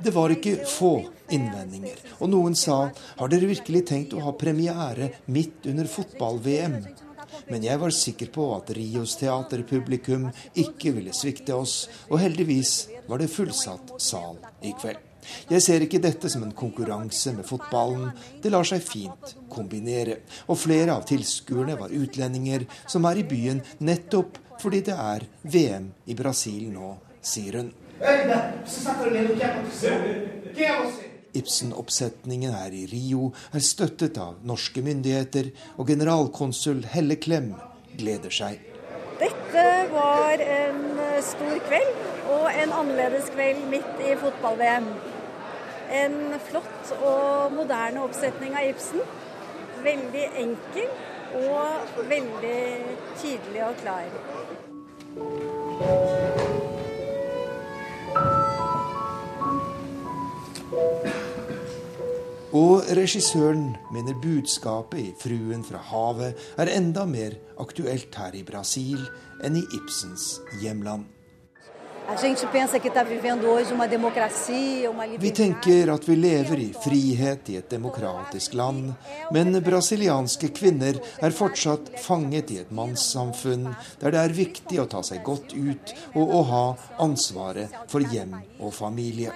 Det 0.00 0.14
var 0.14 0.32
ikke 0.32 0.54
få 0.64 0.94
innvendinger, 1.28 1.98
og 2.18 2.30
noen 2.32 2.56
sa 2.56 2.78
har 3.18 3.28
dere 3.28 3.50
virkelig 3.50 3.82
tenkt 3.90 4.16
å 4.16 4.22
ha 4.24 4.32
premiere 4.32 5.10
midt 5.28 5.68
under 5.68 5.90
fotball-VM? 5.92 6.80
Men 7.52 7.66
jeg 7.66 7.78
var 7.82 7.92
sikker 7.94 8.32
på 8.32 8.46
at 8.56 8.72
Rios 8.76 9.18
teaterpublikum 9.20 10.30
ikke 10.58 10.94
ville 10.96 11.14
svikte 11.16 11.54
oss, 11.54 11.84
og 12.08 12.18
heldigvis 12.22 12.74
var 13.10 13.20
det 13.20 13.30
fullsatt 13.30 13.94
sal 14.00 14.40
i 14.64 14.72
kveld. 14.80 15.09
Jeg 15.50 15.64
ser 15.64 15.84
ikke 15.84 16.02
dette 16.02 16.30
som 16.32 16.44
en 16.46 16.54
konkurranse 16.56 17.34
med 17.36 17.46
fotballen, 17.48 18.10
det 18.42 18.52
lar 18.52 18.66
seg 18.68 18.84
fint 18.84 19.34
kombinere. 19.52 20.20
Og 20.48 20.58
flere 20.60 20.96
av 20.96 21.06
tilskuerne 21.08 21.76
var 21.80 21.94
utlendinger 21.94 22.66
som 22.86 23.06
er 23.10 23.22
i 23.22 23.26
byen 23.28 23.62
nettopp 23.84 24.38
fordi 24.60 24.82
det 24.90 24.96
er 24.96 25.24
VM 25.48 25.86
i 26.10 26.16
Brasil 26.16 26.66
nå, 26.72 26.94
sier 27.24 27.60
hun. 27.60 27.70
Ibsen-oppsetningen 31.30 32.54
her 32.58 32.74
i 32.74 32.86
Rio 32.90 33.30
er 33.54 33.62
støttet 33.64 34.18
av 34.18 34.40
norske 34.46 34.82
myndigheter, 34.82 35.52
og 35.78 35.92
generalkonsul 35.92 36.82
Helle 36.90 37.16
Klem 37.22 37.52
gleder 37.96 38.34
seg. 38.34 38.58
Dette 39.20 39.66
var 39.92 40.42
en 40.42 40.82
stor 41.22 41.62
kveld, 41.68 42.02
og 42.34 42.48
en 42.50 42.74
annerledes 42.82 43.30
kveld 43.34 43.62
midt 43.70 44.04
i 44.06 44.16
fotball-VM. 44.18 44.90
En 45.90 46.38
flott 46.46 46.92
og 47.02 47.52
moderne 47.56 48.04
oppsetning 48.06 48.54
av 48.54 48.68
Ibsen. 48.70 49.02
Veldig 49.82 50.26
enkel 50.38 50.88
og 51.40 52.02
veldig 52.10 52.62
tydelig 53.18 53.64
og 53.66 53.76
klar. 53.82 54.06
Og 62.50 62.82
regissøren 62.98 63.76
mener 63.94 64.14
budskapet 64.22 64.98
i 64.98 65.14
'Fruen 65.18 65.62
fra 65.64 65.78
havet' 65.78 66.34
er 66.58 66.66
enda 66.76 67.04
mer 67.04 67.38
aktuelt 67.58 68.14
her 68.14 68.34
i 68.34 68.42
Brasil 68.42 68.98
enn 69.44 69.56
i 69.56 69.62
Ibsens 69.78 70.40
hjemland. 70.62 71.04
Vi 75.18 75.30
tenker 75.30 75.92
at 75.92 76.08
vi 76.08 76.16
lever 76.16 76.58
i 76.58 76.72
frihet 76.84 77.50
i 77.50 77.56
et 77.56 77.70
demokratisk 77.70 78.54
land, 78.58 78.92
men 79.30 79.60
brasilianske 79.62 80.50
kvinner 80.56 80.98
er 81.22 81.36
fortsatt 81.36 81.92
fanget 82.02 82.50
i 82.50 82.58
et 82.64 82.72
mannssamfunn 82.74 83.68
der 84.00 84.16
det 84.16 84.24
er 84.24 84.34
viktig 84.40 84.80
å 84.82 84.88
ta 84.90 85.04
seg 85.06 85.22
godt 85.26 85.54
ut 85.54 85.94
og 86.16 86.34
å 86.40 86.42
ha 86.50 86.64
ansvaret 87.06 87.78
for 87.92 88.02
hjem 88.02 88.34
og 88.58 88.74
familie. 88.74 89.30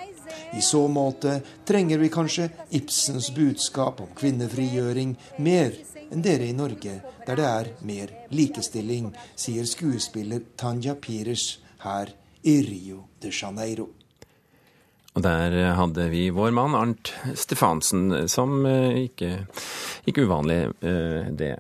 I 0.59 0.63
så 0.63 0.83
måte 0.91 1.37
trenger 1.69 2.03
vi 2.03 2.11
kanskje 2.11 2.49
Ibsens 2.75 3.31
budskap 3.37 4.03
om 4.03 4.11
kvinnefrigjøring 4.19 5.15
mer 5.47 5.79
enn 6.11 6.27
dere 6.27 6.51
i 6.51 6.59
Norge, 6.59 6.99
der 7.23 7.39
det 7.39 7.49
er 7.53 7.73
mer 7.87 8.19
likestilling, 8.35 9.13
sier 9.39 9.65
skuespiller 9.71 10.43
Tanja 10.59 10.99
Pires 10.99 11.61
her 11.87 12.11
i 12.11 12.24
Rio 12.45 13.05
de 13.23 13.31
Janeiro. 13.33 13.89
Og 15.15 15.23
der 15.23 15.75
hadde 15.79 16.09
vi 16.11 16.27
vår 16.35 16.51
mann 16.51 16.75
Arnt 16.75 17.13
Stefansen, 17.39 18.29
som 18.29 18.67
ikke, 18.67 19.47
ikke 20.07 20.25
uvanlig 20.27 20.59
det. 21.39 21.53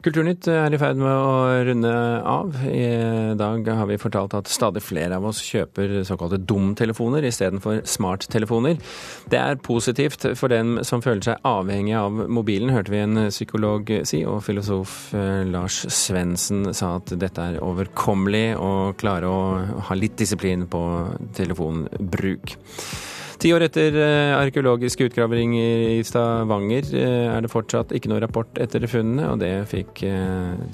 Kulturnytt 0.00 0.46
er 0.48 0.72
i 0.72 0.78
ferd 0.80 0.96
med 0.96 1.12
å 1.12 1.32
runde 1.68 1.90
av. 2.24 2.54
I 2.64 3.34
dag 3.36 3.66
har 3.68 3.88
vi 3.90 3.98
fortalt 4.00 4.32
at 4.38 4.48
stadig 4.48 4.80
flere 4.80 5.18
av 5.18 5.26
oss 5.28 5.42
kjøper 5.44 5.98
såkalte 6.08 6.38
dumtelefoner 6.40 7.26
istedenfor 7.28 7.82
smarttelefoner. 7.84 8.80
Det 9.28 9.36
er 9.36 9.60
positivt 9.60 10.24
for 10.40 10.48
dem 10.48 10.78
som 10.88 11.04
føler 11.04 11.20
seg 11.28 11.44
avhengig 11.44 11.98
av 12.00 12.16
mobilen, 12.32 12.72
hørte 12.72 12.94
vi 12.94 13.04
en 13.04 13.26
psykolog 13.28 13.92
si, 14.08 14.22
og 14.24 14.40
filosof 14.46 15.12
Lars 15.52 15.82
Svendsen 15.92 16.70
sa 16.72 16.94
at 16.96 17.12
dette 17.20 17.50
er 17.50 17.60
overkommelig 17.60 18.56
å 18.56 18.72
klare 18.96 19.28
å 19.28 19.40
ha 19.90 20.00
litt 20.00 20.16
disiplin 20.16 20.64
på 20.64 20.84
telefonbruk. 21.36 22.56
Ti 23.40 23.54
år 23.56 23.64
etter 23.64 23.94
arkeologiske 24.36 25.06
utgravinger 25.08 25.86
i 25.94 26.02
Stavanger 26.04 26.90
er 27.00 27.40
det 27.40 27.48
fortsatt 27.48 27.94
ikke 27.96 28.10
noe 28.12 28.20
rapport 28.20 28.60
etter 28.60 28.84
funnene, 28.84 29.30
og 29.32 29.40
det 29.40 29.54
fikk 29.70 30.04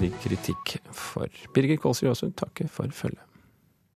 de 0.01 0.11
kritikk 0.25 0.75
for. 0.91 1.31
Birger 1.55 1.79
Kålsrud 1.79 2.11
Aasund 2.11 2.35
takker 2.35 2.67
for 2.67 2.91
følget. 2.91 3.26